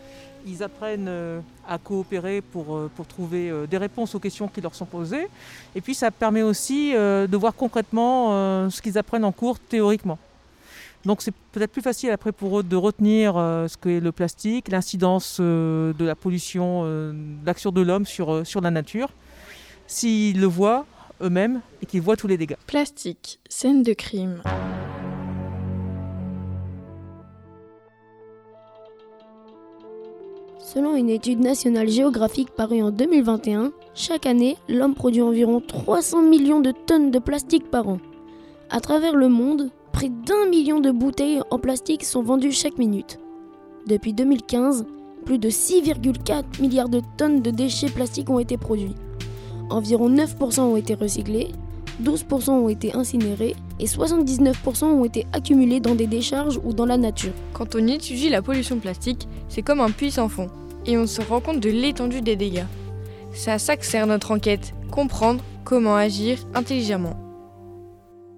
ils 0.46 0.62
apprennent 0.62 1.08
euh, 1.08 1.40
à 1.68 1.78
coopérer 1.78 2.40
pour, 2.40 2.76
euh, 2.76 2.90
pour 2.94 3.06
trouver 3.06 3.50
euh, 3.50 3.66
des 3.66 3.78
réponses 3.78 4.14
aux 4.14 4.18
questions 4.18 4.48
qui 4.48 4.60
leur 4.60 4.74
sont 4.74 4.86
posées. 4.86 5.28
Et 5.74 5.80
puis 5.80 5.94
ça 5.94 6.10
permet 6.10 6.42
aussi 6.42 6.92
de 6.92 7.36
voir 7.36 7.54
concrètement 7.54 8.68
ce 8.68 8.82
qu'ils 8.82 8.98
apprennent 8.98 9.24
en 9.24 9.32
cours 9.32 9.58
théoriquement. 9.58 10.18
Donc 11.04 11.22
c'est 11.22 11.34
peut-être 11.52 11.72
plus 11.72 11.82
facile 11.82 12.10
après 12.10 12.32
pour 12.32 12.60
eux 12.60 12.62
de 12.62 12.76
retenir 12.76 13.34
ce 13.34 13.76
qu'est 13.76 14.00
le 14.00 14.12
plastique, 14.12 14.68
l'incidence 14.68 15.40
de 15.40 15.94
la 16.04 16.14
pollution, 16.14 16.84
l'action 17.44 17.70
de 17.70 17.80
l'homme 17.80 18.06
sur, 18.06 18.46
sur 18.46 18.60
la 18.60 18.70
nature, 18.70 19.08
s'ils 19.86 20.40
le 20.40 20.46
voient 20.46 20.86
eux-mêmes 21.22 21.60
et 21.80 21.86
qu'ils 21.86 22.02
voient 22.02 22.16
tous 22.16 22.28
les 22.28 22.36
dégâts. 22.36 22.56
Plastique, 22.66 23.40
scène 23.48 23.82
de 23.82 23.94
crime. 23.94 24.42
Selon 30.72 30.96
une 30.96 31.10
étude 31.10 31.40
nationale 31.40 31.90
géographique 31.90 32.48
parue 32.56 32.80
en 32.80 32.90
2021, 32.90 33.72
chaque 33.94 34.24
année, 34.24 34.56
l'homme 34.70 34.94
produit 34.94 35.20
environ 35.20 35.60
300 35.60 36.22
millions 36.22 36.60
de 36.60 36.72
tonnes 36.86 37.10
de 37.10 37.18
plastique 37.18 37.70
par 37.70 37.88
an. 37.88 37.98
À 38.70 38.80
travers 38.80 39.14
le 39.14 39.28
monde, 39.28 39.68
près 39.92 40.08
d'un 40.08 40.48
million 40.48 40.80
de 40.80 40.90
bouteilles 40.90 41.42
en 41.50 41.58
plastique 41.58 42.04
sont 42.04 42.22
vendues 42.22 42.52
chaque 42.52 42.78
minute. 42.78 43.18
Depuis 43.86 44.14
2015, 44.14 44.86
plus 45.26 45.38
de 45.38 45.50
6,4 45.50 46.62
milliards 46.62 46.88
de 46.88 47.02
tonnes 47.18 47.42
de 47.42 47.50
déchets 47.50 47.90
plastiques 47.90 48.30
ont 48.30 48.38
été 48.38 48.56
produits. 48.56 48.94
Environ 49.68 50.08
9% 50.08 50.60
ont 50.60 50.76
été 50.76 50.94
recyclés, 50.94 51.48
12% 52.02 52.48
ont 52.48 52.70
été 52.70 52.96
incinérés 52.96 53.56
et 53.78 53.84
79% 53.84 54.84
ont 54.84 55.04
été 55.04 55.26
accumulés 55.34 55.80
dans 55.80 55.94
des 55.94 56.06
décharges 56.06 56.58
ou 56.64 56.72
dans 56.72 56.86
la 56.86 56.96
nature. 56.96 57.34
Quand 57.52 57.74
on 57.74 57.86
étudie 57.88 58.30
la 58.30 58.40
pollution 58.40 58.78
plastique, 58.78 59.28
c'est 59.48 59.60
comme 59.60 59.82
un 59.82 59.90
puits 59.90 60.12
sans 60.12 60.30
fond 60.30 60.48
et 60.86 60.96
on 60.98 61.06
se 61.06 61.20
rend 61.20 61.40
compte 61.40 61.60
de 61.60 61.70
l'étendue 61.70 62.20
des 62.20 62.36
dégâts. 62.36 62.66
C'est 63.32 63.50
à 63.50 63.58
ça 63.58 63.76
que 63.76 63.84
sert 63.84 64.06
notre 64.06 64.30
enquête, 64.30 64.74
comprendre 64.90 65.42
comment 65.64 65.96
agir 65.96 66.38
intelligemment. 66.54 67.16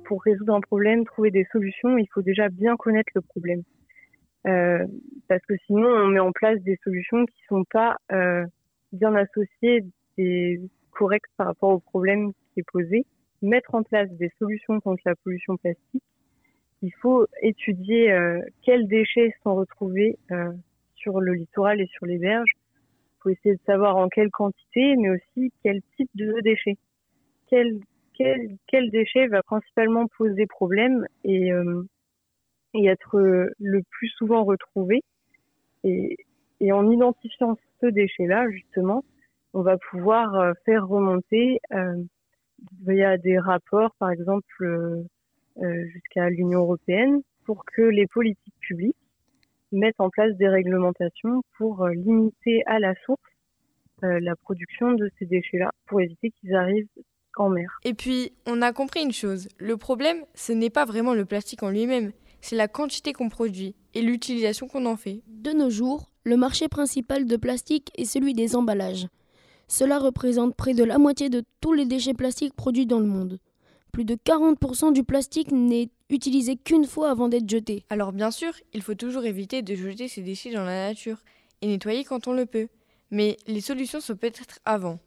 Pour 0.05 0.23
résoudre 0.23 0.55
un 0.55 0.61
problème, 0.61 1.05
trouver 1.05 1.31
des 1.31 1.47
solutions, 1.51 1.97
il 1.99 2.07
faut 2.13 2.23
déjà 2.23 2.49
bien 2.49 2.77
connaître 2.77 3.11
le 3.15 3.23
problème. 3.23 3.63
Euh, 4.47 4.87
parce 5.29 5.45
que 5.47 5.55
sinon, 5.67 5.89
on 5.89 6.09
met 6.09 6.21
en 6.21 6.33
place 6.33 6.61
des 6.61 6.79
solutions 6.85 7.25
qui 7.25 7.37
ne 7.51 7.57
sont 7.57 7.65
pas 7.71 7.97
euh, 8.13 8.45
bien 8.93 9.15
associées 9.15 9.85
des 10.19 10.61
correcte 10.95 11.31
par 11.37 11.49
rapport 11.49 11.71
au 11.71 11.81
problème 11.81 12.33
qui 12.53 12.61
est 12.61 12.71
posé, 12.71 13.05
mettre 13.43 13.75
en 13.75 13.83
place 13.83 14.09
des 14.13 14.31
solutions 14.39 14.81
contre 14.81 15.03
la 15.05 15.17
pollution 15.17 15.57
plastique. 15.57 16.03
Il 16.83 16.93
faut 17.01 17.27
étudier 17.43 18.13
euh, 18.13 18.41
quels 18.63 18.87
déchets 18.87 19.35
sont 19.43 19.57
retrouvés 19.57 20.19
sur 21.05 21.21
le 21.21 21.35
littoral 21.35 21.81
et 21.81 21.87
sur 21.87 22.07
les 22.07 22.19
berges. 22.19 22.51
Il 22.57 23.23
faut 23.23 23.29
essayer 23.31 23.55
de 23.55 23.61
savoir 23.65 23.97
en 23.97 24.09
quelle 24.09 24.31
quantité, 24.31 24.97
mais 24.97 25.11
aussi 25.11 25.53
quel 25.63 25.81
type 25.97 26.11
de 26.17 26.41
déchets. 26.41 26.77
Quel, 27.49 27.79
quel, 28.15 28.57
quel 28.67 28.91
déchet 28.91 29.29
va 29.29 29.43
principalement 29.43 30.07
poser 30.19 30.47
problème 30.47 31.07
et, 31.23 31.53
euh, 31.53 31.83
être 32.75 33.19
le 33.61 33.83
plus 33.91 34.09
souvent 34.09 34.43
retrouvé. 34.43 35.03
Et, 35.85 36.17
en 36.73 36.91
identifiant 36.91 37.57
ce 37.81 37.87
déchet-là, 37.87 38.49
justement, 38.51 39.05
on 39.53 39.61
va 39.61 39.77
pouvoir 39.77 40.35
euh, 40.35 40.53
faire 40.65 40.89
remonter 40.89 41.61
euh, 41.73 42.03
via 42.87 43.17
des 43.19 43.39
rapports, 43.39 43.95
par 43.99 44.11
exemple, 44.11 44.47
euh, 44.63 45.05
euh, 45.63 45.87
jusqu'à 45.89 46.31
l'Union 46.31 46.61
européenne, 46.61 47.21
pour 47.45 47.65
que 47.65 47.83
les 47.83 48.07
politiques 48.07 48.59
publiques 48.61 48.97
mettent 49.75 50.01
en 50.01 50.11
place 50.11 50.35
des 50.37 50.49
réglementations 50.49 51.43
pour 51.59 51.83
euh, 51.83 51.93
limiter 51.93 52.63
à 52.67 52.79
la 52.79 52.95
source 53.05 53.21
euh, 54.03 54.19
la 54.21 54.37
production 54.37 54.93
de 54.93 55.11
ces 55.19 55.27
déchets-là, 55.27 55.71
pour 55.87 56.01
éviter 56.01 56.31
qu'ils 56.31 56.55
arrivent 56.55 56.89
en 57.37 57.49
mer. 57.49 57.79
Et 57.85 57.95
puis, 57.95 58.33
on 58.47 58.63
a 58.63 58.73
compris 58.73 59.03
une 59.03 59.13
chose, 59.13 59.49
le 59.59 59.77
problème, 59.77 60.19
ce 60.35 60.53
n'est 60.53 60.71
pas 60.71 60.85
vraiment 60.85 61.15
le 61.15 61.25
plastique 61.25 61.63
en 61.63 61.71
lui-même, 61.71 62.13
c'est 62.41 62.57
la 62.57 62.69
quantité 62.69 63.13
qu'on 63.13 63.29
produit 63.29 63.75
et 63.95 64.03
l'utilisation 64.03 64.69
qu'on 64.69 64.87
en 64.87 64.97
fait. 64.97 65.23
De 65.29 65.53
nos 65.53 65.71
jours, 65.71 66.11
le 66.25 66.37
marché 66.37 66.69
principal 66.69 67.27
de 67.27 67.37
plastique 67.37 67.91
est 67.97 68.05
celui 68.05 68.35
des 68.35 68.57
emballages. 68.57 69.07
Cela 69.69 69.99
représente 69.99 70.55
près 70.55 70.75
de 70.75 70.85
la 70.85 70.99
moitié 70.99 71.31
de 71.31 71.43
tous 71.61 71.73
les 71.73 71.87
déchets 71.87 72.15
plastiques 72.15 72.55
produits 72.55 72.87
dans 72.87 73.01
le 73.01 73.07
monde. 73.07 73.39
Plus 73.93 74.05
de 74.05 74.15
40% 74.15 74.93
du 74.93 75.05
plastique 75.05 75.53
n'est 75.53 75.89
utilisé 76.11 76.57
qu'une 76.57 76.87
fois 76.87 77.11
avant 77.11 77.29
d'être 77.29 77.49
jeté. 77.49 77.85
Alors 77.91 78.13
bien 78.13 78.31
sûr, 78.31 78.53
il 78.73 78.83
faut 78.83 78.95
toujours 78.95 79.25
éviter 79.25 79.63
de 79.63 79.75
jeter 79.75 80.09
ces 80.09 80.23
déchets 80.23 80.53
dans 80.53 80.65
la 80.65 80.89
nature 80.89 81.23
et 81.63 81.67
nettoyer 81.67 82.05
quand 82.05 82.29
on 82.29 82.33
le 82.33 82.47
peut. 82.47 82.69
Mais 83.11 83.37
les 83.47 83.61
solutions 83.61 84.01
sont 84.01 84.17
peut-être 84.17 84.59
avant, 84.65 84.99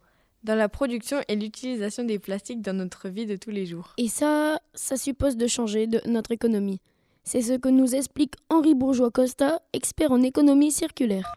dans 0.43 0.55
la 0.55 0.69
production 0.69 1.17
et 1.27 1.35
l'utilisation 1.35 2.03
des 2.03 2.19
plastiques 2.19 2.61
dans 2.61 2.73
notre 2.73 3.09
vie 3.09 3.25
de 3.25 3.35
tous 3.35 3.51
les 3.51 3.65
jours. 3.65 3.93
Et 3.97 4.07
ça, 4.07 4.59
ça 4.73 4.97
suppose 4.97 5.37
de 5.37 5.47
changer 5.47 5.87
de 5.87 6.01
notre 6.05 6.31
économie. 6.31 6.79
C'est 7.23 7.41
ce 7.41 7.53
que 7.53 7.69
nous 7.69 7.93
explique 7.93 8.35
Henri 8.49 8.73
Bourgeois-Costa, 8.73 9.61
expert 9.73 10.11
en 10.11 10.21
économie 10.21 10.71
circulaire. 10.71 11.35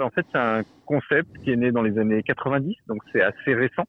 En 0.00 0.10
fait, 0.10 0.26
c'est 0.32 0.38
un 0.38 0.62
concept 0.84 1.28
qui 1.42 1.50
est 1.50 1.56
né 1.56 1.72
dans 1.72 1.82
les 1.82 1.98
années 1.98 2.22
90, 2.22 2.76
donc 2.86 3.02
c'est 3.12 3.22
assez 3.22 3.54
récent 3.54 3.84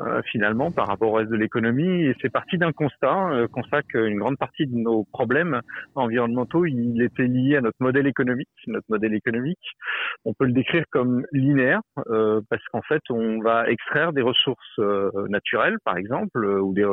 euh, 0.00 0.20
finalement 0.30 0.70
par 0.70 0.88
rapport 0.88 1.12
au 1.12 1.14
reste 1.14 1.30
de 1.30 1.36
l'économie. 1.36 2.04
Et 2.04 2.14
c'est 2.20 2.30
parti 2.32 2.58
d'un 2.58 2.72
constat, 2.72 3.30
euh, 3.30 3.48
constat 3.48 3.82
qu'une 3.82 4.18
grande 4.18 4.38
partie 4.38 4.66
de 4.66 4.76
nos 4.76 5.04
problèmes 5.04 5.60
environnementaux, 5.94 6.66
il 6.66 7.02
était 7.02 7.26
lié 7.26 7.56
à 7.56 7.60
notre 7.60 7.76
modèle 7.80 8.06
économique. 8.06 8.48
Notre 8.66 8.86
modèle 8.88 9.14
économique, 9.14 9.76
on 10.24 10.34
peut 10.34 10.46
le 10.46 10.52
décrire 10.52 10.84
comme 10.90 11.24
linéaire 11.32 11.80
euh, 12.08 12.40
parce 12.50 12.62
qu'en 12.72 12.82
fait, 12.82 13.02
on 13.10 13.40
va 13.40 13.68
extraire 13.68 14.12
des 14.12 14.22
ressources 14.22 14.78
euh, 14.78 15.10
naturelles, 15.28 15.76
par 15.84 15.96
exemple, 15.96 16.44
euh, 16.44 16.60
ou 16.60 16.74
des 16.74 16.86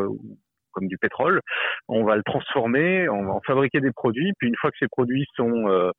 comme 0.72 0.88
du 0.88 0.98
pétrole, 0.98 1.41
on 1.88 2.04
va 2.04 2.15
le 2.15 2.24
transformer, 2.24 3.10
on 3.10 3.26
va 3.26 3.34
en 3.34 3.41
fabriquer 3.41 3.82
des 3.82 3.91
produits, 3.91 4.34
puis 4.38 4.48
une 4.48 4.56
fois 4.56 4.72
que 4.72 4.78
ces 4.80 4.88
produits 4.88 5.26
sont 5.36 5.67
euh, 5.67 5.91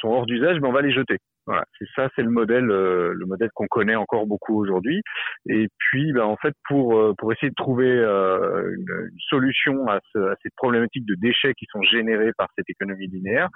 sont 0.00 0.08
hors 0.08 0.26
d'usage, 0.26 0.58
ben 0.60 0.68
on 0.68 0.72
va 0.72 0.82
les 0.82 0.92
jeter. 0.92 1.18
Voilà, 1.48 1.64
c'est 1.78 1.88
ça, 1.96 2.10
c'est 2.14 2.20
le 2.20 2.28
modèle, 2.28 2.70
euh, 2.70 3.14
le 3.14 3.24
modèle 3.24 3.48
qu'on 3.54 3.68
connaît 3.68 3.94
encore 3.94 4.26
beaucoup 4.26 4.60
aujourd'hui. 4.60 5.00
Et 5.48 5.68
puis, 5.78 6.12
ben, 6.12 6.24
en 6.24 6.36
fait, 6.36 6.52
pour 6.68 6.98
euh, 6.98 7.14
pour 7.16 7.32
essayer 7.32 7.48
de 7.48 7.54
trouver 7.54 7.88
euh, 7.88 8.74
une, 8.76 9.08
solution 9.30 9.88
à, 9.88 9.98
ce, 10.12 10.18
à, 10.18 10.34
cette 10.42 10.52
problématique 10.56 11.06
de 11.06 11.14
déchets 11.14 11.54
qui 11.54 11.64
sont 11.72 11.80
générés 11.80 12.32
par 12.36 12.48
cette 12.54 12.68
économie 12.68 13.06
linéaire, 13.06 13.48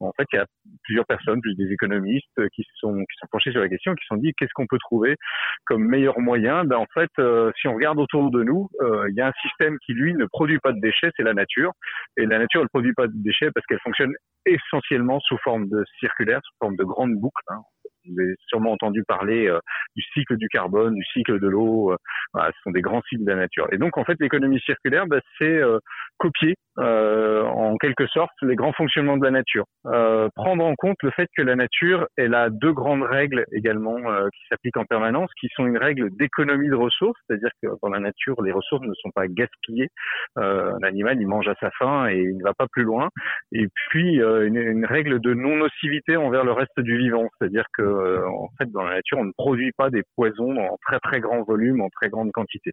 en 0.00 0.12
fait, 0.12 0.26
il 0.34 0.36
y 0.36 0.38
a 0.40 0.44
plusieurs 0.82 1.06
personnes, 1.06 1.40
plus 1.40 1.54
des 1.54 1.72
économistes, 1.72 2.48
qui 2.54 2.66
sont 2.74 2.98
qui 2.98 3.16
sont 3.18 3.26
penchés 3.32 3.52
sur 3.52 3.62
la 3.62 3.70
question, 3.70 3.94
qui 3.94 4.04
se 4.04 4.08
sont 4.08 4.20
dit 4.20 4.34
qu'est-ce 4.36 4.52
qu'on 4.52 4.66
peut 4.66 4.78
trouver 4.80 5.16
comme 5.64 5.86
meilleur 5.86 6.20
moyen? 6.20 6.64
Ben, 6.64 6.76
en 6.76 6.86
fait, 6.92 7.10
si 7.56 7.66
on 7.66 7.74
regarde 7.74 7.98
autour 7.98 8.30
de 8.30 8.42
nous, 8.42 8.68
il 9.08 9.14
y 9.14 9.22
a 9.22 9.28
un 9.28 9.32
système 9.40 9.78
qui 9.86 9.94
lui 9.94 10.12
ne 10.12 10.26
produit 10.26 10.58
pas 10.58 10.72
de 10.72 10.80
déchets, 10.80 11.10
c'est 11.16 11.22
la 11.22 11.32
nature. 11.32 11.72
Et 12.18 12.26
la 12.26 12.38
nature, 12.38 12.60
elle 12.60 12.68
produit 12.68 12.92
pas 12.92 13.06
de 13.06 13.12
déchets 13.14 13.50
parce 13.52 13.64
qu'elle 13.64 13.80
fonctionne 13.80 14.12
essentiellement 14.44 15.20
sous 15.20 15.38
forme 15.38 15.68
de 15.68 15.84
circulaire, 15.98 16.40
sous 16.44 16.54
forme 16.60 16.76
de 16.76 16.84
grandes 16.84 17.14
boucles. 17.14 17.37
Hein. 17.46 17.77
Vous 18.10 18.20
avez 18.20 18.34
sûrement 18.46 18.72
entendu 18.72 19.04
parler 19.04 19.48
euh, 19.48 19.58
du 19.96 20.02
cycle 20.14 20.36
du 20.36 20.48
carbone, 20.48 20.94
du 20.94 21.04
cycle 21.12 21.40
de 21.40 21.48
l'eau. 21.48 21.92
Euh, 21.92 21.96
voilà, 22.32 22.50
ce 22.52 22.62
sont 22.62 22.70
des 22.70 22.80
grands 22.80 23.02
cycles 23.08 23.24
de 23.24 23.30
la 23.30 23.36
nature. 23.36 23.66
Et 23.72 23.78
donc, 23.78 23.96
en 23.98 24.04
fait, 24.04 24.16
l'économie 24.20 24.60
circulaire, 24.60 25.06
bah, 25.06 25.20
c'est 25.38 25.44
euh, 25.44 25.78
copier 26.18 26.54
en 26.80 27.76
quelque 27.76 28.06
sorte 28.06 28.30
les 28.42 28.54
grands 28.54 28.72
fonctionnements 28.72 29.16
de 29.16 29.24
la 29.24 29.32
nature. 29.32 29.64
Prendre 29.82 30.64
en 30.64 30.76
compte 30.76 30.96
le 31.02 31.10
fait 31.10 31.28
que 31.36 31.42
la 31.42 31.56
nature, 31.56 32.06
elle 32.16 32.34
a 32.34 32.50
deux 32.50 32.72
grandes 32.72 33.02
règles 33.02 33.44
également 33.50 33.96
qui 33.96 34.40
s'appliquent 34.48 34.76
en 34.76 34.84
permanence, 34.84 35.28
qui 35.40 35.48
sont 35.56 35.66
une 35.66 35.76
règle 35.76 36.08
d'économie 36.16 36.68
de 36.68 36.76
ressources, 36.76 37.18
c'est-à-dire 37.26 37.50
que 37.60 37.68
dans 37.82 37.88
la 37.88 37.98
nature, 37.98 38.40
les 38.42 38.52
ressources 38.52 38.86
ne 38.86 38.94
sont 38.94 39.10
pas 39.10 39.26
gaspillées. 39.26 39.88
Un 40.36 40.80
animal, 40.84 41.20
il 41.20 41.26
mange 41.26 41.48
à 41.48 41.56
sa 41.60 41.70
faim 41.72 42.08
et 42.08 42.18
il 42.18 42.38
ne 42.38 42.44
va 42.44 42.54
pas 42.54 42.68
plus 42.70 42.84
loin. 42.84 43.08
Et 43.50 43.66
puis 43.88 44.20
une, 44.20 44.56
une, 44.56 44.86
règle 44.86 45.18
de 45.18 45.34
non-nocivité 45.34 46.16
envers 46.16 46.44
le 46.44 46.52
reste 46.52 46.78
du 46.78 46.96
vivant, 46.96 47.28
c'est-à-dire 47.38 47.66
que 47.76 47.82
euh, 47.98 48.26
en 48.26 48.48
fait 48.58 48.70
dans 48.70 48.82
la 48.82 48.96
nature, 48.96 49.18
on 49.18 49.24
ne 49.24 49.32
produit 49.32 49.72
pas 49.72 49.90
des 49.90 50.02
poisons 50.16 50.56
en 50.56 50.76
très 50.86 50.98
très 51.00 51.20
grand 51.20 51.42
volume, 51.42 51.80
en 51.80 51.88
très 51.90 52.08
grande 52.08 52.32
quantité. 52.32 52.72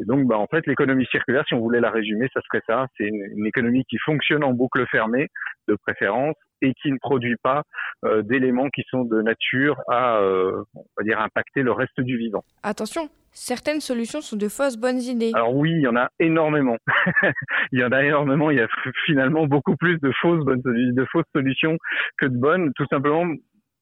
Et 0.00 0.04
donc, 0.04 0.26
bah, 0.26 0.38
en 0.38 0.46
fait, 0.46 0.66
l'économie 0.66 1.06
circulaire, 1.06 1.44
si 1.46 1.54
on 1.54 1.60
voulait 1.60 1.80
la 1.80 1.90
résumer, 1.90 2.28
ça 2.32 2.40
serait 2.42 2.62
ça. 2.66 2.86
C'est 2.96 3.04
une, 3.04 3.24
une 3.36 3.46
économie 3.46 3.84
qui 3.88 3.98
fonctionne 3.98 4.44
en 4.44 4.52
boucle 4.52 4.86
fermée, 4.90 5.28
de 5.68 5.76
préférence, 5.76 6.36
et 6.62 6.74
qui 6.74 6.90
ne 6.90 6.98
produit 6.98 7.36
pas 7.42 7.62
euh, 8.04 8.22
d'éléments 8.22 8.68
qui 8.70 8.82
sont 8.90 9.04
de 9.04 9.22
nature 9.22 9.80
à, 9.88 10.18
euh, 10.18 10.62
on 10.74 10.84
va 10.98 11.04
dire, 11.04 11.20
impacter 11.20 11.62
le 11.62 11.72
reste 11.72 12.00
du 12.00 12.16
vivant. 12.16 12.44
Attention, 12.62 13.08
certaines 13.32 13.80
solutions 13.80 14.20
sont 14.20 14.36
de 14.36 14.48
fausses 14.48 14.76
bonnes 14.76 15.00
idées. 15.00 15.32
Alors 15.34 15.54
oui, 15.54 15.70
il 15.72 15.80
y 15.80 15.86
en 15.86 15.96
a 15.96 16.08
énormément. 16.18 16.76
il 17.72 17.80
y 17.80 17.84
en 17.84 17.92
a 17.92 18.02
énormément. 18.02 18.50
Il 18.50 18.58
y 18.58 18.60
a 18.60 18.68
finalement 19.06 19.46
beaucoup 19.46 19.76
plus 19.76 19.98
de 20.00 20.10
fausses 20.20 20.44
bonnes, 20.44 20.62
de 20.64 21.04
fausses 21.10 21.24
solutions 21.34 21.76
que 22.18 22.26
de 22.26 22.36
bonnes, 22.36 22.72
tout 22.76 22.86
simplement 22.90 23.26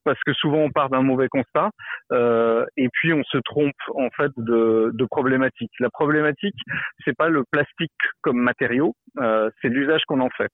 parce 0.08 0.22
que 0.24 0.32
souvent 0.32 0.60
on 0.60 0.70
part 0.70 0.88
d'un 0.88 1.02
mauvais 1.02 1.28
constat 1.28 1.68
euh, 2.12 2.64
et 2.78 2.88
puis 2.90 3.12
on 3.12 3.22
se 3.24 3.36
trompe 3.36 3.76
en 3.94 4.08
fait 4.08 4.32
de, 4.38 4.90
de 4.94 5.04
problématique. 5.04 5.70
La 5.80 5.90
problématique, 5.90 6.56
c'est 7.04 7.14
pas 7.14 7.28
le 7.28 7.44
plastique 7.50 7.92
comme 8.22 8.38
matériau, 8.38 8.94
euh, 9.20 9.50
c'est 9.60 9.68
l'usage 9.68 10.00
qu'on 10.08 10.20
en 10.20 10.30
fait. 10.30 10.50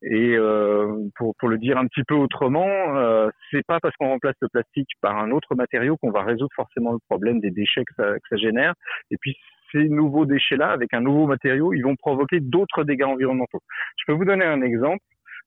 Et 0.00 0.38
euh, 0.38 0.96
pour, 1.16 1.34
pour 1.38 1.50
le 1.50 1.58
dire 1.58 1.76
un 1.76 1.86
petit 1.86 2.02
peu 2.04 2.14
autrement, 2.14 2.96
euh, 2.96 3.28
c'est 3.50 3.66
pas 3.66 3.78
parce 3.78 3.94
qu'on 3.96 4.08
remplace 4.08 4.36
le 4.40 4.48
plastique 4.48 4.88
par 5.02 5.18
un 5.18 5.32
autre 5.32 5.54
matériau 5.54 5.98
qu'on 5.98 6.10
va 6.10 6.22
résoudre 6.22 6.54
forcément 6.56 6.92
le 6.92 6.98
problème 7.10 7.40
des 7.40 7.50
déchets 7.50 7.84
que 7.84 7.94
ça, 7.96 8.14
que 8.14 8.28
ça 8.30 8.36
génère. 8.36 8.72
Et 9.10 9.18
puis 9.20 9.36
ces 9.70 9.86
nouveaux 9.90 10.24
déchets-là, 10.24 10.70
avec 10.70 10.94
un 10.94 11.02
nouveau 11.02 11.26
matériau, 11.26 11.74
ils 11.74 11.82
vont 11.82 11.96
provoquer 11.96 12.40
d'autres 12.40 12.84
dégâts 12.84 13.04
environnementaux. 13.04 13.60
Je 13.98 14.04
peux 14.06 14.14
vous 14.14 14.24
donner 14.24 14.46
un 14.46 14.62
exemple. 14.62 15.02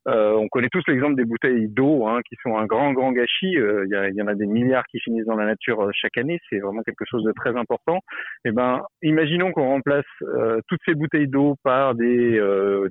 Euh, 0.08 0.34
on 0.34 0.48
connaît 0.48 0.70
tous 0.70 0.84
l'exemple 0.88 1.16
des 1.16 1.26
bouteilles 1.26 1.68
d'eau 1.68 2.08
hein, 2.08 2.22
qui 2.28 2.36
sont 2.42 2.58
un 2.58 2.66
grand, 2.66 2.94
grand 2.94 3.12
gâchis. 3.12 3.52
Il 3.52 3.60
euh, 3.60 4.10
y, 4.12 4.16
y, 4.16 4.22
en 4.22 4.28
a 4.28 4.36
des 4.36 4.46
milliards 4.46 4.86
qui 4.88 5.00
finissent 5.00 5.26
dans 5.26 5.36
la 5.36 5.46
nature 5.46 5.82
euh, 5.82 5.92
chaque 5.94 6.18
année. 6.18 6.40
C'est 6.50 6.60
vraiment 6.60 6.82
quelque 6.84 7.04
chose 7.06 7.24
de 7.24 7.34
très 7.34 7.56
important. 7.58 7.98
Et 8.46 8.50
eh 8.50 8.52
ben, 8.52 8.84
imaginons 9.02 9.52
qu'on 9.52 9.68
remplace 9.68 10.06
euh, 10.22 10.62
toutes 10.68 10.80
ces 10.86 10.94
bouteilles 10.94 11.28
d'eau 11.28 11.56
par 11.64 11.96
des, 11.96 12.40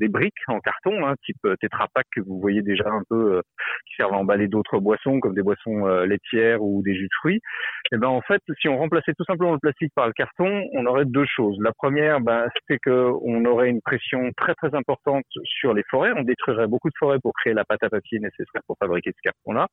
des 0.01 0.09
briques 0.09 0.35
en 0.49 0.61
carton, 0.61 1.07
hein, 1.07 1.15
type 1.25 1.39
Tetra 1.61 1.87
que 2.15 2.21
vous 2.21 2.41
voyez 2.41 2.63
déjà 2.63 2.89
un 2.91 3.03
peu, 3.09 3.41
qui 3.87 3.95
servent 3.97 4.15
à 4.15 4.19
emballer 4.19 4.49
d'autres 4.49 4.81
boissons 4.81 5.21
comme 5.21 5.35
des 5.35 5.43
boissons 5.43 5.87
laitières 6.05 6.63
ou 6.63 6.83
des 6.83 6.95
jus 6.95 7.05
de 7.05 7.15
fruits. 7.21 7.37
Et 7.37 7.95
eh 7.95 7.99
ben, 7.99 8.09
en 8.09 8.21
fait, 8.21 8.43
si 8.61 8.69
on 8.69 8.77
remplaçait 8.77 9.13
tout 9.17 9.25
simplement 9.25 9.53
le 9.53 9.59
plastique 9.59 9.93
par 9.95 10.09
le 10.09 10.13
carton, 10.13 10.67
on 10.73 10.87
aurait 10.87 11.05
deux 11.05 11.25
choses. 11.25 11.57
La 11.61 11.73
première, 11.73 12.21
ben, 12.21 12.49
c'est 12.69 12.79
que 12.79 13.11
on 13.23 13.45
aurait 13.45 13.71
une 13.71 13.81
pression 13.81 14.31
très, 14.37 14.55
très 14.55 14.75
importante 14.75 15.25
sur 15.45 15.73
les 15.73 15.85
forêts. 15.89 16.11
On 16.17 16.23
détruirait 16.23 16.67
beaucoup 16.67 16.89
de 16.89 16.97
forêts 16.99 17.06
pour 17.23 17.33
créer 17.35 17.55
la 17.55 17.65
pâte 17.65 17.83
à 17.83 17.91
papier 17.91 18.19
nécessaire 18.19 18.63
pour 18.67 18.77
fabriquer 18.79 19.13
ce 19.17 19.21
carton-là. 19.23 19.67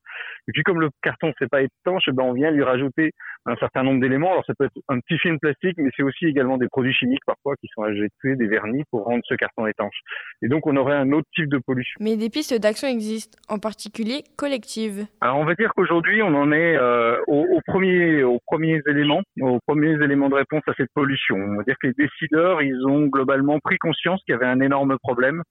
Et 0.47 0.51
puis 0.51 0.63
comme 0.63 0.79
le 0.79 0.89
carton 1.01 1.33
c'est 1.39 1.49
pas 1.49 1.61
étanche, 1.61 2.03
eh 2.07 2.11
ben 2.11 2.23
on 2.23 2.33
vient 2.33 2.51
lui 2.51 2.63
rajouter 2.63 3.11
un 3.45 3.55
certain 3.57 3.83
nombre 3.83 4.01
d'éléments. 4.01 4.31
Alors 4.31 4.45
ça 4.45 4.53
peut 4.57 4.65
être 4.65 4.81
un 4.89 4.99
petit 4.99 5.17
film 5.19 5.39
plastique, 5.39 5.77
mais 5.77 5.89
c'est 5.95 6.03
aussi 6.03 6.25
également 6.25 6.57
des 6.57 6.67
produits 6.67 6.93
chimiques 6.93 7.25
parfois 7.25 7.55
qui 7.57 7.67
sont 7.73 7.83
ajoutés, 7.83 8.35
des 8.35 8.47
vernis 8.47 8.83
pour 8.91 9.05
rendre 9.05 9.23
ce 9.27 9.35
carton 9.35 9.67
étanche. 9.67 9.99
Et 10.41 10.47
donc 10.47 10.65
on 10.67 10.75
aurait 10.77 10.95
un 10.95 11.11
autre 11.11 11.27
type 11.33 11.49
de 11.49 11.59
pollution. 11.59 11.97
Mais 11.99 12.17
des 12.17 12.29
pistes 12.29 12.59
d'action 12.59 12.87
existent, 12.87 13.37
en 13.49 13.59
particulier 13.59 14.23
collectives. 14.37 15.05
Alors 15.21 15.37
on 15.37 15.45
va 15.45 15.55
dire 15.55 15.73
qu'aujourd'hui 15.75 16.21
on 16.21 16.33
en 16.33 16.51
est 16.51 16.77
euh, 16.77 17.17
aux, 17.27 17.43
aux, 17.43 17.61
premiers, 17.65 18.23
aux 18.23 18.39
premiers 18.45 18.81
éléments, 18.87 19.21
aux 19.41 19.59
premiers 19.65 20.01
éléments 20.03 20.29
de 20.29 20.35
réponse 20.35 20.63
à 20.67 20.73
cette 20.77 20.91
pollution. 20.93 21.35
On 21.35 21.57
va 21.57 21.63
dire 21.63 21.75
que 21.81 21.87
les 21.87 21.93
décideurs, 21.93 22.61
ils 22.61 22.85
ont 22.85 23.07
globalement 23.07 23.59
pris 23.59 23.77
conscience 23.77 24.21
qu'il 24.25 24.33
y 24.33 24.35
avait 24.35 24.45
un 24.45 24.59
énorme 24.59 24.97
problème 25.01 25.43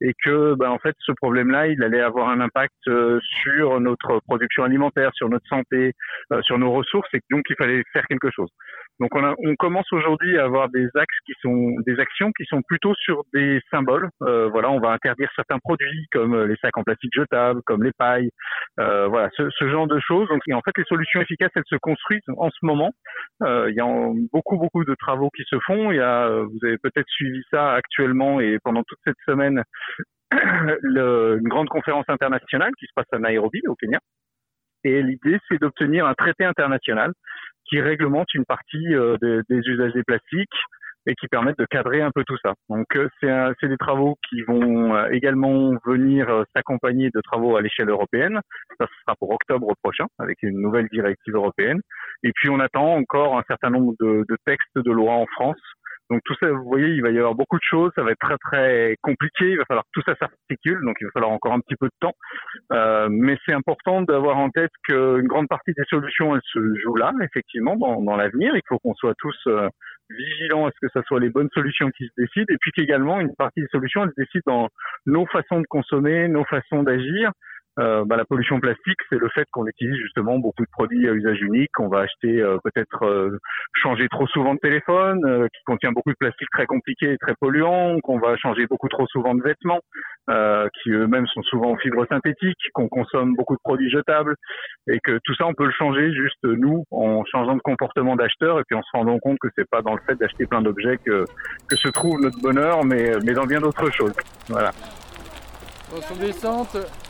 et 0.00 0.14
que 0.24 0.54
ben, 0.54 0.70
en 0.70 0.78
fait 0.78 0.94
ce 1.00 1.12
problème-là, 1.12 1.68
il 1.68 1.82
allait 1.82 2.00
avoir 2.00 2.28
un 2.28 2.40
impact 2.40 2.74
euh, 2.88 3.18
sur 3.42 3.80
notre 3.80 4.20
production 4.26 4.64
alimentaire, 4.64 5.10
sur 5.14 5.28
notre 5.28 5.46
santé, 5.48 5.92
euh, 6.32 6.42
sur 6.42 6.58
nos 6.58 6.72
ressources, 6.72 7.08
et 7.14 7.20
donc 7.30 7.44
il 7.50 7.56
fallait 7.56 7.82
faire 7.92 8.06
quelque 8.06 8.30
chose. 8.30 8.50
Donc 9.00 9.14
on, 9.14 9.24
a, 9.24 9.34
on 9.44 9.54
commence 9.56 9.90
aujourd'hui 9.92 10.38
à 10.38 10.44
avoir 10.44 10.68
des 10.70 10.86
axes 10.96 11.18
qui 11.24 11.32
sont 11.40 11.74
des 11.86 12.00
actions 12.00 12.32
qui 12.36 12.44
sont 12.46 12.62
plutôt 12.62 12.94
sur 12.94 13.22
des 13.32 13.60
symboles. 13.70 14.08
Euh, 14.22 14.48
voilà, 14.48 14.70
on 14.70 14.80
va 14.80 14.90
interdire 14.90 15.30
certains 15.36 15.58
produits 15.58 16.06
comme 16.12 16.44
les 16.44 16.56
sacs 16.56 16.76
en 16.76 16.82
plastique 16.82 17.12
jetables, 17.14 17.60
comme 17.64 17.84
les 17.84 17.92
pailles, 17.92 18.30
euh, 18.80 19.06
voilà, 19.06 19.28
ce, 19.36 19.48
ce, 19.50 19.68
genre 19.68 19.86
de 19.86 20.00
choses. 20.00 20.28
Donc 20.28 20.42
en 20.52 20.60
fait, 20.62 20.72
les 20.76 20.84
solutions 20.84 21.20
efficaces, 21.20 21.50
elles 21.54 21.62
se 21.66 21.76
construisent 21.76 22.20
en 22.36 22.50
ce 22.50 22.58
moment. 22.62 22.92
Euh, 23.42 23.70
il 23.70 23.76
y 23.76 23.80
a 23.80 23.86
beaucoup 24.32 24.56
beaucoup 24.56 24.84
de 24.84 24.94
travaux 24.96 25.30
qui 25.30 25.44
se 25.48 25.58
font. 25.60 25.92
Il 25.92 25.96
y 25.96 26.00
a, 26.00 26.28
vous 26.28 26.58
avez 26.64 26.78
peut-être 26.78 27.08
suivi 27.08 27.42
ça 27.50 27.74
actuellement 27.74 28.40
et 28.40 28.58
pendant 28.64 28.82
toute 28.82 28.98
cette 29.04 29.16
semaine, 29.26 29.62
une 30.30 31.48
grande 31.48 31.68
conférence 31.68 32.06
internationale 32.08 32.72
qui 32.78 32.86
se 32.86 32.92
passe 32.94 33.06
à 33.12 33.18
Nairobi 33.18 33.60
au 33.66 33.74
Kenya. 33.74 33.98
Et 34.84 35.02
l'idée, 35.02 35.38
c'est 35.48 35.60
d'obtenir 35.60 36.06
un 36.06 36.14
traité 36.14 36.44
international 36.44 37.12
qui 37.68 37.80
réglemente 37.80 38.32
une 38.34 38.44
partie 38.44 38.94
euh, 38.94 39.16
des, 39.20 39.58
usages 39.66 39.92
des 39.92 40.04
plastiques 40.04 40.48
et 41.06 41.14
qui 41.14 41.26
permettent 41.28 41.58
de 41.58 41.66
cadrer 41.66 42.02
un 42.02 42.10
peu 42.10 42.22
tout 42.24 42.36
ça. 42.42 42.54
Donc 42.68 42.86
euh, 42.96 43.08
c'est 43.20 43.68
des 43.68 43.76
travaux 43.76 44.16
qui 44.28 44.42
vont 44.42 44.94
euh, 44.94 45.08
également 45.10 45.72
venir 45.84 46.44
s'accompagner 46.54 47.10
de 47.14 47.20
travaux 47.20 47.56
à 47.56 47.62
l'échelle 47.62 47.88
européenne. 47.88 48.40
Ça 48.78 48.86
sera 48.86 49.16
pour 49.16 49.30
octobre 49.30 49.72
prochain 49.82 50.06
avec 50.18 50.42
une 50.42 50.60
nouvelle 50.60 50.88
directive 50.88 51.34
européenne. 51.34 51.80
Et 52.22 52.32
puis 52.34 52.50
on 52.50 52.60
attend 52.60 52.94
encore 52.94 53.38
un 53.38 53.44
certain 53.48 53.70
nombre 53.70 53.94
de 54.00 54.36
textes 54.44 54.78
de 54.78 54.90
loi 54.90 55.12
en 55.14 55.26
France 55.26 55.60
donc 56.10 56.22
tout 56.24 56.34
ça, 56.40 56.50
vous 56.50 56.64
voyez, 56.64 56.88
il 56.88 57.02
va 57.02 57.10
y 57.10 57.18
avoir 57.18 57.34
beaucoup 57.34 57.58
de 57.58 57.62
choses, 57.62 57.92
ça 57.94 58.02
va 58.02 58.12
être 58.12 58.18
très 58.18 58.38
très 58.38 58.96
compliqué, 59.02 59.50
il 59.50 59.58
va 59.58 59.64
falloir 59.66 59.84
que 59.84 60.00
tout 60.00 60.04
ça 60.06 60.16
s'articule, 60.16 60.80
donc 60.84 60.96
il 61.00 61.04
va 61.04 61.10
falloir 61.12 61.32
encore 61.32 61.52
un 61.52 61.60
petit 61.60 61.76
peu 61.76 61.86
de 61.86 61.98
temps. 62.00 62.14
Euh, 62.72 63.08
mais 63.10 63.36
c'est 63.44 63.52
important 63.52 64.02
d'avoir 64.02 64.38
en 64.38 64.50
tête 64.50 64.70
qu'une 64.84 65.26
grande 65.26 65.48
partie 65.48 65.72
des 65.76 65.84
solutions, 65.88 66.34
elles 66.34 66.42
se 66.44 66.58
jouent 66.82 66.96
là, 66.96 67.12
effectivement, 67.22 67.76
dans, 67.76 68.00
dans 68.00 68.16
l'avenir. 68.16 68.56
Il 68.56 68.62
faut 68.68 68.78
qu'on 68.78 68.94
soit 68.94 69.14
tous 69.18 69.36
euh, 69.48 69.68
vigilants 70.10 70.66
à 70.66 70.70
ce 70.70 70.86
que 70.86 70.92
ce 70.92 71.02
soit 71.06 71.20
les 71.20 71.30
bonnes 71.30 71.50
solutions 71.52 71.90
qui 71.90 72.06
se 72.06 72.12
décident, 72.16 72.46
et 72.48 72.56
puis 72.60 72.72
qu'également 72.72 73.20
une 73.20 73.34
partie 73.34 73.60
des 73.60 73.68
solutions, 73.68 74.04
elles 74.04 74.12
se 74.16 74.22
décident 74.22 74.42
dans 74.46 74.68
nos 75.06 75.26
façons 75.26 75.60
de 75.60 75.66
consommer, 75.68 76.28
nos 76.28 76.44
façons 76.44 76.82
d'agir, 76.82 77.32
euh, 77.78 78.04
bah, 78.04 78.16
la 78.16 78.24
pollution 78.24 78.58
plastique, 78.58 78.98
c'est 79.08 79.18
le 79.18 79.28
fait 79.28 79.46
qu'on 79.52 79.66
utilise 79.66 79.96
justement 79.96 80.38
beaucoup 80.38 80.62
de 80.62 80.70
produits 80.70 81.08
à 81.08 81.12
usage 81.12 81.40
unique, 81.40 81.70
qu'on 81.74 81.88
va 81.88 82.00
acheter 82.00 82.40
euh, 82.40 82.58
peut-être 82.64 83.04
euh, 83.04 83.38
changer 83.74 84.08
trop 84.08 84.26
souvent 84.26 84.54
de 84.54 84.58
téléphone, 84.58 85.48
qui 85.54 85.62
contient 85.64 85.92
beaucoup 85.92 86.10
de 86.10 86.16
plastique 86.18 86.48
très 86.52 86.66
compliqué 86.66 87.12
et 87.12 87.18
très 87.18 87.34
polluant, 87.40 87.98
qu'on 88.02 88.18
va 88.18 88.36
changer 88.36 88.66
beaucoup 88.66 88.88
trop 88.88 89.06
souvent 89.06 89.34
de 89.34 89.42
vêtements, 89.42 89.80
qui 90.82 90.90
eux-mêmes 90.90 91.26
sont 91.28 91.42
souvent 91.42 91.72
en 91.72 91.76
fibres 91.76 92.06
synthétiques, 92.08 92.58
qu'on 92.74 92.88
consomme 92.88 93.34
beaucoup 93.36 93.54
de 93.54 93.60
produits 93.62 93.90
jetables, 93.90 94.34
et 94.88 94.98
que 95.00 95.18
tout 95.24 95.34
ça 95.34 95.46
on 95.46 95.54
peut 95.54 95.66
le 95.66 95.72
changer 95.72 96.12
juste 96.12 96.42
nous 96.42 96.84
en 96.90 97.24
changeant 97.26 97.54
de 97.54 97.60
comportement 97.60 98.16
d'acheteur 98.16 98.58
et 98.58 98.62
puis 98.66 98.76
en 98.76 98.82
se 98.82 98.90
rendant 98.92 99.18
compte 99.18 99.38
que 99.40 99.48
c'est 99.56 99.68
pas 99.68 99.82
dans 99.82 99.94
le 99.94 100.00
fait 100.06 100.16
d'acheter 100.16 100.46
plein 100.46 100.62
d'objets 100.62 100.98
que 101.04 101.24
que 101.68 101.76
se 101.76 101.88
trouve 101.88 102.20
notre 102.20 102.40
bonheur, 102.40 102.84
mais 102.84 103.12
mais 103.24 103.32
dans 103.32 103.46
bien 103.46 103.60
d'autres 103.60 103.90
choses. 103.92 104.14
Voilà. 104.48 104.70
Attention 105.90 106.16
descente. 106.16 107.07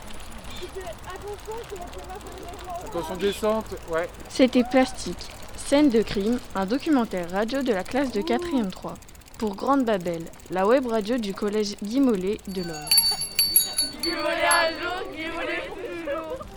Attention 2.84 3.16
descente, 3.16 3.66
ouais. 3.92 4.08
C'était 4.28 4.64
Plastique, 4.64 5.28
scène 5.56 5.90
de 5.90 6.02
crime, 6.02 6.38
un 6.54 6.66
documentaire 6.66 7.30
radio 7.30 7.62
de 7.62 7.72
la 7.72 7.84
classe 7.84 8.12
de 8.12 8.20
4e 8.20 8.70
3. 8.70 8.94
Pour 9.38 9.54
Grande 9.54 9.84
Babel, 9.84 10.22
la 10.50 10.66
web 10.66 10.86
radio 10.86 11.18
du 11.18 11.34
collège 11.34 11.76
Guy 11.82 12.00
Mollet 12.00 12.38
de 12.48 12.62
l'Or. 12.62 12.88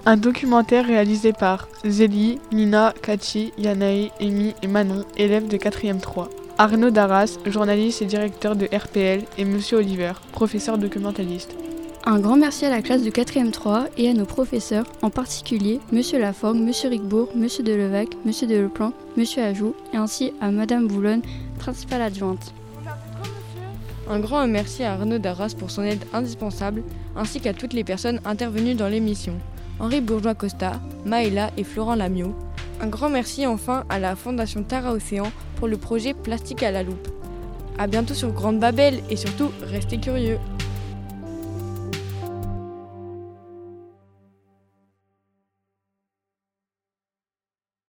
Un 0.06 0.18
documentaire 0.18 0.86
réalisé 0.88 1.32
par 1.32 1.68
Zélie, 1.86 2.40
Nina, 2.52 2.94
Kachi, 3.02 3.54
Yanaï, 3.58 4.12
Amy 4.20 4.56
et 4.64 4.68
Manon, 4.68 5.06
élèves 5.16 5.48
de 5.48 5.58
4e 5.58 6.00
3. 6.00 6.30
Arnaud 6.58 6.90
Darras, 6.90 7.38
journaliste 7.46 8.02
et 8.02 8.06
directeur 8.06 8.56
de 8.56 8.66
RPL, 8.66 9.26
et 9.38 9.46
Monsieur 9.46 9.78
Oliver, 9.78 10.14
professeur 10.32 10.78
documentaliste. 10.78 11.56
Un 12.04 12.20
grand 12.20 12.36
merci 12.36 12.66
à 12.66 12.72
la 12.72 12.82
classe 12.82 13.04
de 13.04 13.12
4e 13.12 13.52
3 13.52 13.86
et 13.98 14.10
à 14.10 14.14
nos 14.14 14.26
professeurs, 14.26 14.86
en 15.04 15.12
particulier 15.12 15.80
Monsieur 15.92 16.20
Laforgue, 16.20 16.58
Monsieur 16.58 16.90
Rigbourg, 16.90 17.30
Monsieur 17.36 17.64
Delevac, 17.64 18.10
Monsieur 18.26 18.48
Deleplan, 18.48 18.92
Monsieur 19.18 19.44
Ajou 19.44 19.76
et 19.94 19.98
ainsi 19.98 20.34
à 20.42 20.50
Madame 20.50 20.88
Boulonne, 20.88 21.22
principale 21.60 22.02
adjointe. 22.02 22.56
Un 24.10 24.20
grand 24.20 24.48
merci 24.48 24.84
à 24.84 24.94
Arnaud 24.94 25.20
Darras 25.20 25.54
pour 25.58 25.70
son 25.70 25.84
aide 25.84 26.04
indispensable, 26.12 26.82
ainsi 27.16 27.40
qu'à 27.40 27.54
toutes 27.54 27.74
les 27.74 27.84
personnes 27.84 28.20
intervenues 28.26 28.74
dans 28.74 28.90
l'émission. 28.90 29.34
Henri 29.80 30.02
Bourgeois-Costa, 30.02 30.82
Maëla 31.06 31.52
et 31.56 31.64
Florent 31.64 31.96
Lamiot. 31.96 32.36
Un 32.82 32.88
grand 32.88 33.10
merci 33.10 33.46
enfin 33.46 33.84
à 33.90 34.00
la 34.00 34.16
Fondation 34.16 34.64
Tara 34.64 34.92
Océan 34.92 35.32
pour 35.58 35.68
le 35.68 35.78
projet 35.78 36.16
Plastique 36.16 36.64
à 36.64 36.72
la 36.72 36.82
loupe. 36.82 37.08
A 37.78 37.86
bientôt 37.86 38.16
sur 38.16 38.32
Grande 38.32 38.60
Babel 38.60 39.02
et 39.12 39.16
surtout, 39.16 39.52
restez 39.62 40.00
curieux. 40.00 40.40